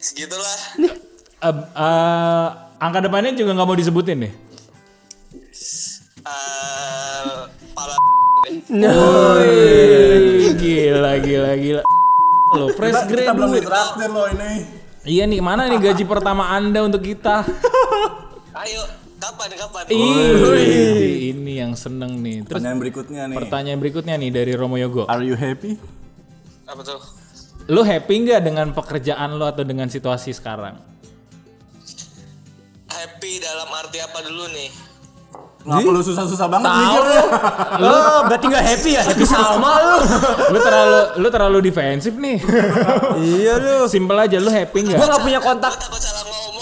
Segitulah. 0.03 0.59
Eh, 1.43 1.55
eh, 1.59 2.47
angka 2.79 2.99
depannya 3.03 3.35
juga 3.35 3.55
nggak 3.55 3.67
mau 3.67 3.79
disebutin 3.79 4.27
deh. 4.27 4.33
Eh, 6.23 7.39
pala 7.75 7.97
Wih, 8.71 10.55
gila, 10.59 11.19
gila, 11.23 11.53
gila. 11.59 11.83
Lo 12.53 12.69
fresh 12.71 13.09
Kita 13.09 13.33
belum 13.33 13.51
ditraktir 13.57 14.09
loh 14.09 14.27
ini. 14.29 14.53
Iya 15.03 15.25
nih, 15.27 15.41
mana 15.43 15.67
nih 15.67 15.83
gaji 15.83 16.05
pertama 16.07 16.47
anda 16.49 16.87
untuk 16.87 17.03
kita? 17.03 17.43
Ayo, 18.63 18.83
kapan 19.19 19.51
kapan? 19.59 19.83
Ih, 19.91 21.35
ini 21.35 21.59
yang 21.59 21.75
seneng 21.75 22.23
nih. 22.23 22.47
Terus 22.47 22.61
Pertanyaan 22.61 22.79
berikutnya 22.79 23.23
nih. 23.27 23.37
pertanyaan 23.37 23.79
berikutnya 23.83 24.15
nih 24.15 24.31
dari 24.31 24.53
Romo 24.55 24.79
Yogo. 24.79 25.11
Are 25.11 25.25
you 25.25 25.35
happy? 25.35 25.75
Apa 26.69 26.87
tuh? 26.87 27.03
Lu 27.67 27.83
happy 27.83 28.15
nggak 28.23 28.41
dengan 28.43 28.71
pekerjaan 28.71 29.35
lo 29.35 29.51
atau 29.51 29.67
dengan 29.67 29.91
situasi 29.91 30.31
sekarang? 30.31 30.79
Happy 32.87 33.41
dalam 33.41 33.69
arti 33.73 33.99
apa 33.99 34.23
dulu 34.23 34.47
nih? 34.53 34.71
Nggak 35.63 35.81
perlu 35.81 36.01
susah-susah 36.01 36.47
banget 36.51 36.67
Tahu 36.67 36.81
mikirnya. 36.83 37.23
lu. 37.79 37.87
Oh, 37.87 38.19
berarti 38.27 38.47
nggak 38.47 38.65
happy 38.65 38.91
ya? 38.93 39.03
Happy 39.05 39.25
sama 39.25 39.71
lu. 39.79 39.97
Lu 40.51 40.59
terlalu 40.59 41.01
lu 41.17 41.29
terlalu 41.29 41.59
defensif 41.63 42.15
nih. 42.15 42.39
iya 43.17 43.55
lu. 43.57 43.87
Simpel 43.87 44.19
aja 44.19 44.37
lu 44.37 44.51
happy 44.51 44.79
nggak? 44.85 44.99
Gua 44.99 45.07
nggak 45.09 45.23
punya 45.23 45.41
kontak. 45.41 45.75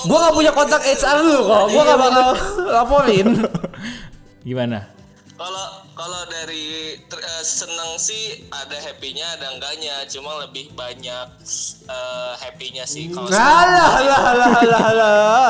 Gua 0.04 0.18
nggak 0.20 0.34
punya 0.34 0.52
kontak 0.52 0.80
HR 0.82 1.16
lu 1.22 1.38
kok. 1.42 1.64
Gua 1.66 1.82
nggak 1.82 1.98
bakal 1.98 2.26
laporin. 2.68 3.26
Gimana? 4.40 4.78
Kalau 5.34 5.66
kalau 5.96 6.20
dari 6.28 6.64
ter- 7.08 7.16
eh, 7.18 7.40
seneng 7.40 7.96
sih 7.96 8.44
ada 8.48 8.76
happy-nya 8.78 9.24
ada 9.36 9.52
enggaknya, 9.52 10.04
cuma 10.06 10.36
lebih 10.38 10.68
banyak 10.72 11.26
eh, 11.86 12.32
happy-nya 12.36 12.84
sih 12.84 13.08
kalau 13.08 13.24
Alah, 13.26 13.90
alah, 13.96 14.20
alah, 14.26 14.50
alah, 14.54 14.82
alah. 14.86 15.48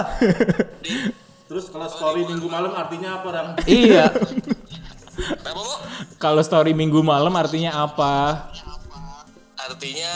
Terus 1.50 1.66
kalau 1.66 1.90
story 1.90 2.22
minggu 2.30 2.46
malam 2.46 2.70
artinya 2.78 3.18
apa, 3.18 3.28
Rang? 3.34 3.48
iya. 3.66 4.06
Kalau 6.22 6.38
story 6.46 6.78
minggu 6.78 7.02
malam 7.02 7.34
artinya 7.34 7.74
apa? 7.74 8.46
Artinya 9.58 10.14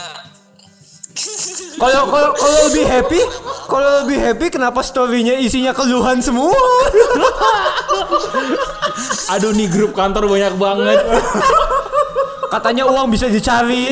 Kalau 1.75 2.07
kalau 2.07 2.31
kalau 2.39 2.59
lebih 2.71 2.87
happy, 2.87 3.19
kalau 3.67 4.07
lebih 4.07 4.19
happy 4.23 4.47
kenapa 4.47 4.79
story-nya 4.87 5.35
isinya 5.43 5.75
keluhan 5.75 6.23
semua? 6.23 6.55
Aduh 9.35 9.51
nih 9.59 9.67
grup 9.75 9.91
kantor 9.91 10.31
banyak 10.31 10.55
banget. 10.55 11.03
Katanya 12.55 12.87
uang 12.87 13.11
bisa 13.11 13.27
dicari. 13.27 13.91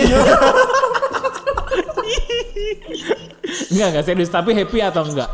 Enggak, 3.75 3.89
enggak 3.91 4.05
serius, 4.07 4.31
tapi 4.31 4.55
happy 4.55 4.79
atau 4.79 5.03
enggak? 5.03 5.31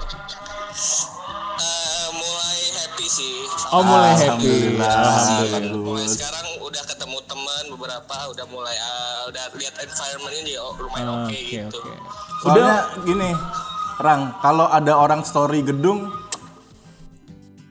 Oh, 3.69 3.83
mulai 3.85 4.17
happy. 4.17 4.81
Alhamdulillah. 4.81 5.77
Mulai 5.77 6.09
sekarang 6.09 6.47
udah 6.65 6.83
ketemu 6.89 7.19
teman 7.29 7.65
beberapa, 7.77 8.17
udah 8.33 8.47
mulai 8.49 8.77
eh, 8.77 9.21
udah 9.29 9.45
lihat 9.61 9.75
environment 9.77 10.35
ini 10.41 10.53
oh, 10.57 10.73
lumayan 10.81 11.07
oke 11.09 11.33
Oke, 11.33 11.41
gitu. 11.45 11.81
oke. 11.81 11.93
Soalnya 12.45 12.77
gini, 13.05 13.31
Rang, 13.99 14.23
kalau 14.41 14.67
ada 14.73 14.93
orang 14.97 15.21
story 15.27 15.61
gedung, 15.61 16.09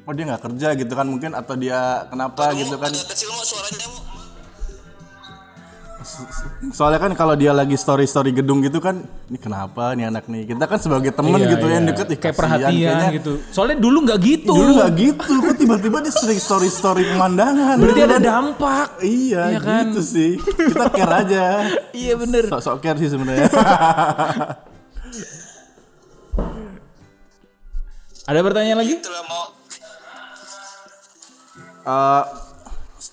oh 0.05 0.13
dia 0.13 0.23
nggak 0.29 0.43
kerja 0.53 0.67
gitu 0.77 0.93
kan 0.93 1.07
mungkin 1.09 1.31
atau 1.33 1.55
dia 1.57 2.05
kenapa 2.11 2.53
gitu 2.53 2.75
kan? 2.77 2.91
Kecil 2.93 3.29
mau 3.33 3.41
suaranya 3.41 3.87
mau. 3.89 4.06
Soalnya 6.69 6.97
kan 6.97 7.11
kalau 7.13 7.33
dia 7.33 7.51
lagi 7.51 7.73
story 7.73 8.03
story 8.03 8.31
gedung 8.31 8.59
gitu 8.59 8.77
kan, 8.77 8.99
ini 9.27 9.37
kenapa 9.37 9.93
nih 9.93 10.07
anak 10.07 10.25
nih? 10.25 10.45
Kita 10.45 10.65
kan 10.65 10.77
sebagai 10.77 11.11
temen 11.11 11.37
Iya, 11.37 11.49
gitu 11.53 11.65
yang 11.65 11.83
iya. 11.83 11.89
deket, 11.91 12.07
ih, 12.07 12.17
kayak 12.17 12.33
kasihan 12.33 12.57
perhatian 12.59 12.73
kayaknya. 12.73 13.09
gitu. 13.15 13.33
Soalnya 13.49 13.77
dulu 13.77 13.97
nggak 14.03 14.19
gitu. 14.19 14.51
Dulu 14.51 14.71
nggak 14.75 14.91
gitu, 14.95 15.31
kok 15.37 15.55
tiba-tiba 15.55 15.97
dia 15.99 16.11
sering 16.11 16.39
story 16.39 16.69
story 16.69 17.03
pemandangan. 17.07 17.75
Berarti 17.77 18.01
ada 18.03 18.17
dampak. 18.17 18.87
Iya, 18.99 19.41
Iya 19.49 19.59
kan? 19.61 19.85
gitu 19.89 20.01
sih. 20.01 20.31
Kita 20.37 20.85
care 20.89 21.13
aja. 21.21 21.45
Iya 21.97 22.13
bener. 22.15 22.43
Sok-sok 22.47 22.77
care 22.79 22.97
sih 22.97 23.09
sebenarnya. 23.09 23.49
Ada 28.27 28.39
pertanyaan 28.43 28.79
lagi? 28.83 28.99
Itulah 28.99 29.23
mau. 29.23 29.45
Eh, 31.87 32.23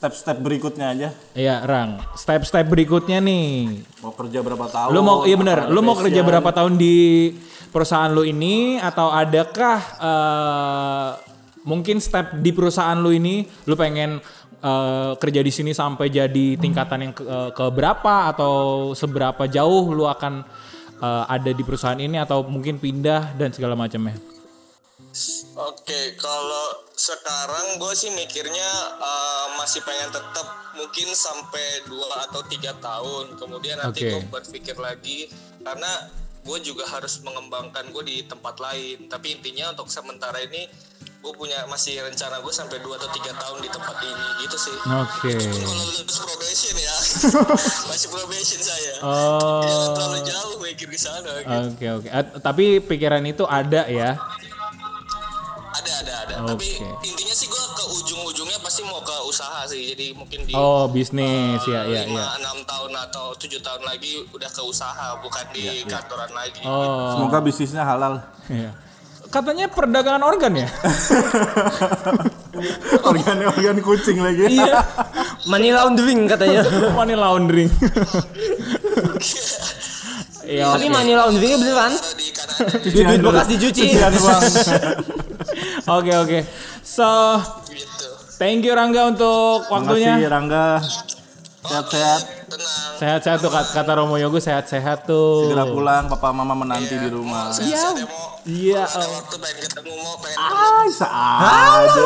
step-step 0.04 0.36
berikutnya 0.36 0.92
aja. 0.92 1.08
Iya, 1.32 1.64
Rang. 1.64 1.96
Step-step 2.12 2.68
berikutnya 2.68 3.24
nih. 3.24 3.80
Mau 4.04 4.12
kerja 4.12 4.44
berapa 4.44 4.68
tahun? 4.68 4.92
Lu 4.92 5.00
mau 5.00 5.24
iya 5.24 5.36
bener, 5.40 5.64
apa 5.64 5.72
lu 5.72 5.80
mau 5.80 5.96
kerja 5.96 6.20
berapa 6.20 6.50
tahun 6.52 6.76
di 6.76 7.32
perusahaan 7.72 8.12
lu 8.12 8.20
ini 8.20 8.76
atau 8.76 9.08
adakah 9.08 9.80
eh, 9.96 11.10
mungkin 11.64 12.04
step 12.04 12.36
di 12.36 12.52
perusahaan 12.52 13.00
lu 13.00 13.16
ini 13.16 13.48
lu 13.64 13.80
pengen 13.80 14.20
eh, 14.60 15.12
kerja 15.16 15.40
di 15.40 15.48
sini 15.48 15.72
sampai 15.72 16.12
jadi 16.12 16.60
tingkatan 16.60 16.98
yang 17.00 17.12
ke, 17.16 17.24
eh, 17.24 17.50
ke 17.56 17.64
berapa 17.72 18.28
atau 18.36 18.54
seberapa 18.92 19.48
jauh 19.48 19.88
lu 19.88 20.04
akan 20.04 20.44
eh, 21.00 21.24
ada 21.32 21.48
di 21.48 21.64
perusahaan 21.64 21.96
ini 21.96 22.20
atau 22.20 22.44
mungkin 22.44 22.76
pindah 22.76 23.40
dan 23.40 23.56
segala 23.56 23.72
macamnya. 23.72 24.20
Oke, 25.54 26.18
kalau 26.18 26.82
sekarang 26.98 27.78
gue 27.78 27.92
sih 27.94 28.10
mikirnya 28.10 28.70
eh, 28.98 29.46
masih 29.54 29.86
pengen 29.86 30.10
tetap 30.10 30.46
mungkin 30.74 31.08
sampai 31.14 31.86
dua 31.86 32.26
atau 32.26 32.42
tiga 32.50 32.74
tahun. 32.82 33.38
Kemudian 33.38 33.78
nanti 33.78 34.02
Oke. 34.02 34.10
gue 34.18 34.22
berpikir 34.34 34.74
lagi 34.82 35.30
karena 35.62 36.10
gue 36.44 36.58
juga 36.60 36.84
harus 36.90 37.22
mengembangkan 37.22 37.86
gue 37.94 38.02
di 38.02 38.16
tempat 38.26 38.58
lain. 38.58 39.06
Tapi 39.06 39.38
intinya 39.38 39.70
untuk 39.70 39.86
sementara 39.86 40.42
ini 40.42 40.66
gue 41.24 41.32
punya 41.32 41.64
masih 41.72 42.04
rencana 42.04 42.42
gue 42.42 42.52
sampai 42.52 42.84
dua 42.84 43.00
atau 43.00 43.08
tiga 43.16 43.32
tahun 43.32 43.64
di 43.64 43.70
tempat 43.70 43.96
ini 44.04 44.26
gitu 44.44 44.56
sih. 44.58 44.76
Oke. 44.90 45.38
Itu 45.38 45.56
kalau 45.56 45.84
lulus 45.88 46.18
probation 46.20 46.74
ya, 46.76 46.96
masih 47.94 48.08
probation 48.12 48.60
saya. 48.60 48.94
Oh. 49.00 49.62
Jangan 49.62 49.90
terlalu 49.96 50.18
jauh 50.28 50.56
mikir 50.60 50.86
ke 50.90 50.98
sana. 50.98 51.30
Gitu. 51.40 51.56
Oke 51.72 51.86
oke. 52.02 52.08
Ah, 52.10 52.26
Tapi 52.42 52.82
pikiran 52.82 53.22
itu 53.24 53.46
ada 53.46 53.86
ya. 53.86 54.18
Ada 55.74 55.92
ada 56.06 56.12
ada. 56.22 56.34
Tapi 56.54 56.66
Oke. 56.78 56.86
intinya 57.02 57.34
sih 57.34 57.46
gue 57.46 57.62
ke 57.74 57.84
ujung-ujungnya 57.90 58.58
pasti 58.62 58.86
mau 58.86 59.02
ke 59.02 59.16
usaha 59.26 59.66
sih. 59.66 59.90
Jadi 59.90 60.14
mungkin 60.14 60.46
di 60.46 60.54
Oh 60.54 60.86
bisnis 60.86 61.58
ya 61.66 61.82
ya 61.82 62.06
lima 62.06 62.22
ya. 62.22 62.38
enam 62.38 62.62
tahun 62.62 62.94
atau 63.10 63.34
tujuh 63.34 63.58
tahun 63.58 63.82
lagi 63.82 64.22
udah 64.30 64.46
ke 64.46 64.62
usaha 64.62 65.18
bukan 65.18 65.44
di 65.50 65.82
kantoran 65.84 66.30
lagi. 66.30 66.62
Oh. 66.62 67.18
Semoga 67.18 67.42
bisnisnya 67.42 67.82
halal. 67.82 68.22
Iya. 68.46 68.70
Katanya 69.28 69.66
perdagangan 69.66 70.22
organ 70.22 70.54
ya? 70.54 70.68
organ 73.10 73.36
organ 73.42 73.76
kucing 73.82 74.22
lagi. 74.22 74.46
iya. 74.54 74.78
Money 75.50 75.74
laundering 75.74 76.30
katanya. 76.30 76.62
Money 76.94 77.18
laundering. 77.18 77.70
Iya. 80.44 80.64
Tapi 80.76 80.86
oke. 80.86 80.94
money 80.94 81.12
launderingnya 81.16 81.58
beneran. 81.60 81.92
Duit 82.94 83.20
bekas 83.20 83.46
dicuci. 83.48 83.86
Oke 85.84 86.16
oke. 86.16 86.40
So, 86.80 87.04
gitu. 87.68 88.08
thank 88.40 88.64
you 88.64 88.72
Rangga 88.72 89.12
untuk 89.12 89.68
waktunya. 89.68 90.16
Rangga. 90.24 90.80
Sehat-sehat. 91.64 92.20
Tenang. 92.48 92.92
Sehat-sehat 93.00 93.38
tuh 93.40 93.52
kata, 93.52 93.68
kata 93.72 93.92
Romo 94.00 94.16
Yogo 94.20 94.36
sehat-sehat 94.36 95.08
tuh. 95.08 95.48
Segera 95.48 95.64
pulang, 95.68 96.08
papa 96.08 96.32
mama 96.32 96.52
menanti 96.52 96.96
di 96.96 97.08
rumah. 97.08 97.52
Saya 97.52 97.96
saya 97.96 98.04
mau 98.04 98.36
Iya. 98.44 98.84
waktu 98.84 99.36
pengen 99.40 99.58
ketemu 99.64 99.92
mau 99.96 100.16
pengen 100.20 100.36
Ay, 100.40 100.88
saja. 100.92 102.04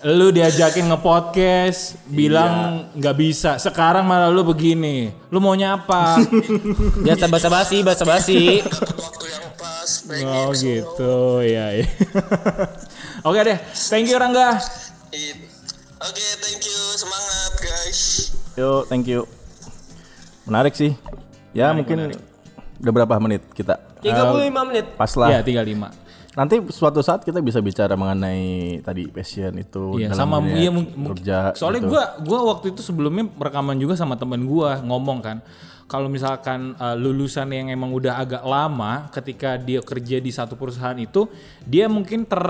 Lu 0.00 0.32
diajakin 0.32 0.88
nge-podcast, 0.88 2.00
bilang 2.08 2.88
nggak 2.96 3.16
bisa. 3.20 3.60
Sekarang 3.60 4.08
malah 4.08 4.32
lu 4.32 4.40
begini. 4.48 5.12
Lu 5.28 5.44
maunya 5.44 5.76
apa? 5.76 6.16
Biasa 7.04 7.28
basa-basi, 7.28 7.84
basa-basi. 7.84 8.64
dapat 8.64 8.96
waktu 8.96 9.24
yang 9.28 9.46
pas 9.60 9.90
oh 10.24 10.50
gitu, 10.56 11.44
ya. 11.44 11.76
ya. 11.76 11.84
Oke 13.28 13.44
deh, 13.44 13.60
thank 13.92 14.08
you 14.08 14.16
Rangga. 14.16 14.56
Oke, 16.00 16.26
thank 16.40 16.64
you. 16.64 16.80
Semangat, 16.96 17.52
guys. 17.60 18.00
Yo, 18.56 18.88
thank 18.88 19.04
you. 19.04 19.28
Menarik 20.48 20.72
sih. 20.72 20.96
Ya 21.52 21.76
mungkin 21.76 22.16
udah 22.80 22.92
berapa 22.96 23.20
menit 23.20 23.44
kita? 23.52 23.76
35 24.00 24.48
menit. 24.64 24.86
Pas 24.96 25.12
lah. 25.12 25.28
Ya 25.28 25.44
35. 25.44 26.09
Nanti 26.30 26.62
suatu 26.68 27.00
saat 27.00 27.20
kita 27.20 27.38
bisa 27.38 27.58
bicara 27.58 27.92
mengenai 27.92 28.42
tadi 28.80 29.06
passion 29.06 29.50
itu 29.56 29.98
Iya 29.98 30.14
dalam 30.14 30.18
sama 30.30 30.36
iya 30.48 30.70
mung- 30.70 30.86
mung- 30.92 31.10
kerja. 31.12 31.50
Soalnya 31.52 31.82
gitu. 31.82 31.90
gua 31.90 32.02
gua 32.20 32.40
waktu 32.48 32.70
itu 32.70 32.80
sebelumnya 32.80 33.26
rekaman 33.32 33.74
juga 33.74 33.94
sama 33.94 34.14
temen 34.14 34.38
gua 34.44 34.78
ngomong 34.78 35.20
kan. 35.20 35.38
kalau 35.84 36.06
misalkan 36.06 36.78
uh, 36.78 36.94
lulusan 36.94 37.50
yang 37.50 37.66
emang 37.68 37.90
udah 37.90 38.14
agak 38.16 38.46
lama 38.46 39.10
ketika 39.10 39.58
dia 39.58 39.82
kerja 39.82 40.16
di 40.16 40.30
satu 40.30 40.54
perusahaan 40.54 40.94
itu 40.94 41.26
dia 41.60 41.90
mungkin 41.90 42.22
ter 42.22 42.46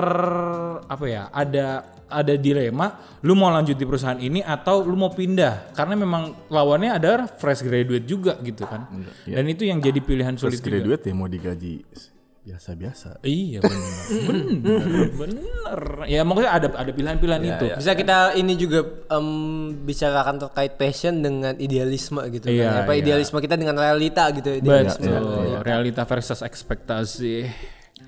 apa 0.84 1.04
ya 1.06 1.32
ada 1.32 1.66
ada 2.04 2.36
dilema 2.36 3.00
lu 3.18 3.32
mau 3.32 3.48
lanjut 3.48 3.72
di 3.72 3.88
perusahaan 3.88 4.20
ini 4.20 4.44
atau 4.44 4.84
lu 4.84 4.92
mau 4.92 5.08
pindah 5.08 5.72
karena 5.72 5.96
memang 5.96 6.22
lawannya 6.48 6.92
ada 6.92 7.24
fresh 7.30 7.64
graduate 7.64 8.04
juga 8.04 8.36
gitu 8.40 8.60
kan 8.62 8.84
dan 9.24 9.44
itu 9.46 9.64
yang 9.64 9.80
jadi 9.80 10.00
pilihan 10.00 10.36
sulit 10.36 10.60
Fresh 10.60 10.60
juga. 10.60 10.76
graduate 10.76 11.02
ya 11.02 11.14
mau 11.14 11.24
digaji 11.24 11.74
biasa-biasa. 12.40 13.20
Iya 13.20 13.60
benar. 13.60 14.04
benar, 14.28 15.06
benar. 15.12 15.80
Ya 16.08 16.24
maksudnya 16.24 16.52
ada 16.56 16.68
ada 16.72 16.90
pilihan-pilihan 16.90 17.42
itu. 17.44 17.66
Bisa 17.76 17.92
kita 17.92 18.32
ini 18.32 18.56
juga 18.56 18.80
em, 19.12 19.28
bicarakan 19.84 20.36
terkait 20.48 20.72
passion 20.80 21.20
dengan 21.20 21.52
idealisme 21.60 22.24
gitu 22.32 22.48
Iya, 22.48 22.64
kan. 22.64 22.88
Apa 22.88 22.92
iya. 22.96 23.00
idealisme 23.04 23.36
kita 23.44 23.60
dengan 23.60 23.76
realita 23.76 24.32
gitu. 24.32 24.56
Betul. 24.56 25.60
Realita 25.60 26.08
versus 26.08 26.40
ekspektasi. 26.40 27.34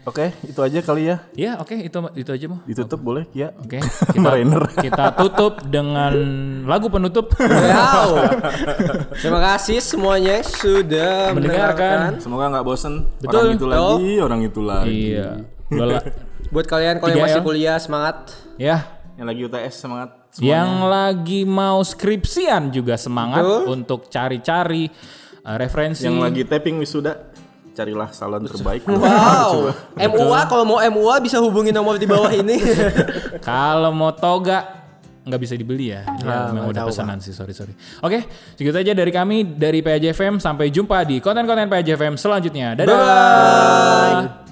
Oke, 0.02 0.34
itu 0.42 0.58
aja 0.58 0.82
kali 0.82 1.06
ya. 1.06 1.16
Ya 1.38 1.52
oke 1.62 1.78
itu 1.78 1.94
itu 2.18 2.30
aja 2.34 2.46
mau. 2.50 2.58
Ditutup 2.66 2.98
boleh 2.98 3.22
ya. 3.30 3.54
Oke 3.54 3.78
kita 4.18 4.28
Rainer. 4.34 4.66
kita 4.74 5.14
tutup 5.14 5.62
dengan 5.70 6.10
lagu 6.66 6.90
penutup. 6.90 7.30
Wow. 7.38 8.18
Terima 9.22 9.38
kasih 9.38 9.78
semuanya 9.78 10.42
yang 10.42 10.48
sudah 10.50 11.30
Mendengarkan. 11.30 11.38
mendengarkan. 11.38 12.10
Semoga 12.18 12.44
nggak 12.50 12.64
bosen. 12.66 12.94
Betul. 13.22 13.38
Orang 13.38 13.54
itu 13.54 13.66
lagi, 13.70 14.12
orang 14.18 14.40
itu 14.42 14.60
lagi. 14.60 14.90
iya. 15.14 15.28
Buat 16.50 16.66
kalian 16.66 16.98
kalau 16.98 17.14
yang 17.14 17.22
masih 17.22 17.40
L. 17.40 17.46
kuliah 17.46 17.78
semangat. 17.78 18.16
Ya. 18.58 18.76
Yang 19.14 19.26
lagi 19.30 19.40
UTS 19.46 19.74
semangat. 19.78 20.08
Yang 20.42 20.70
lagi 20.88 21.40
mau 21.46 21.78
skripsian 21.78 22.74
juga 22.74 22.98
semangat 22.98 23.44
untuk 23.70 24.10
cari-cari 24.10 24.90
uh, 25.44 25.56
referensi. 25.56 26.08
Yang 26.08 26.18
lagi 26.18 26.42
tapping 26.42 26.80
wisuda, 26.80 27.31
carilah 27.72 28.08
salon 28.12 28.44
terbaik. 28.44 28.84
Wow. 28.86 29.72
MUA 29.96 30.40
kalau 30.46 30.64
mau 30.64 30.78
MUA 30.78 31.16
bisa 31.24 31.40
hubungi 31.40 31.72
nomor 31.72 31.96
di 31.96 32.06
bawah 32.06 32.30
ini. 32.32 32.60
Kalau 33.48 33.90
mau 33.90 34.12
toga 34.14 34.84
nggak 35.22 35.40
bisa 35.40 35.54
dibeli 35.54 35.94
ya. 35.94 36.02
Ya, 36.22 36.50
memang 36.50 36.70
udah 36.74 36.86
pesanan 36.86 37.18
sih, 37.22 37.30
sorry 37.30 37.54
sorry. 37.54 37.74
Oke, 38.02 38.26
segitu 38.58 38.74
aja 38.74 38.92
dari 38.92 39.10
kami 39.14 39.56
dari 39.56 39.80
PAJFM. 39.80 40.42
Sampai 40.42 40.70
jumpa 40.70 41.02
di 41.06 41.22
konten-konten 41.22 41.70
PAJFM 41.70 42.14
selanjutnya. 42.18 42.74
Dadah. 42.74 42.96
Bye. 42.98 44.51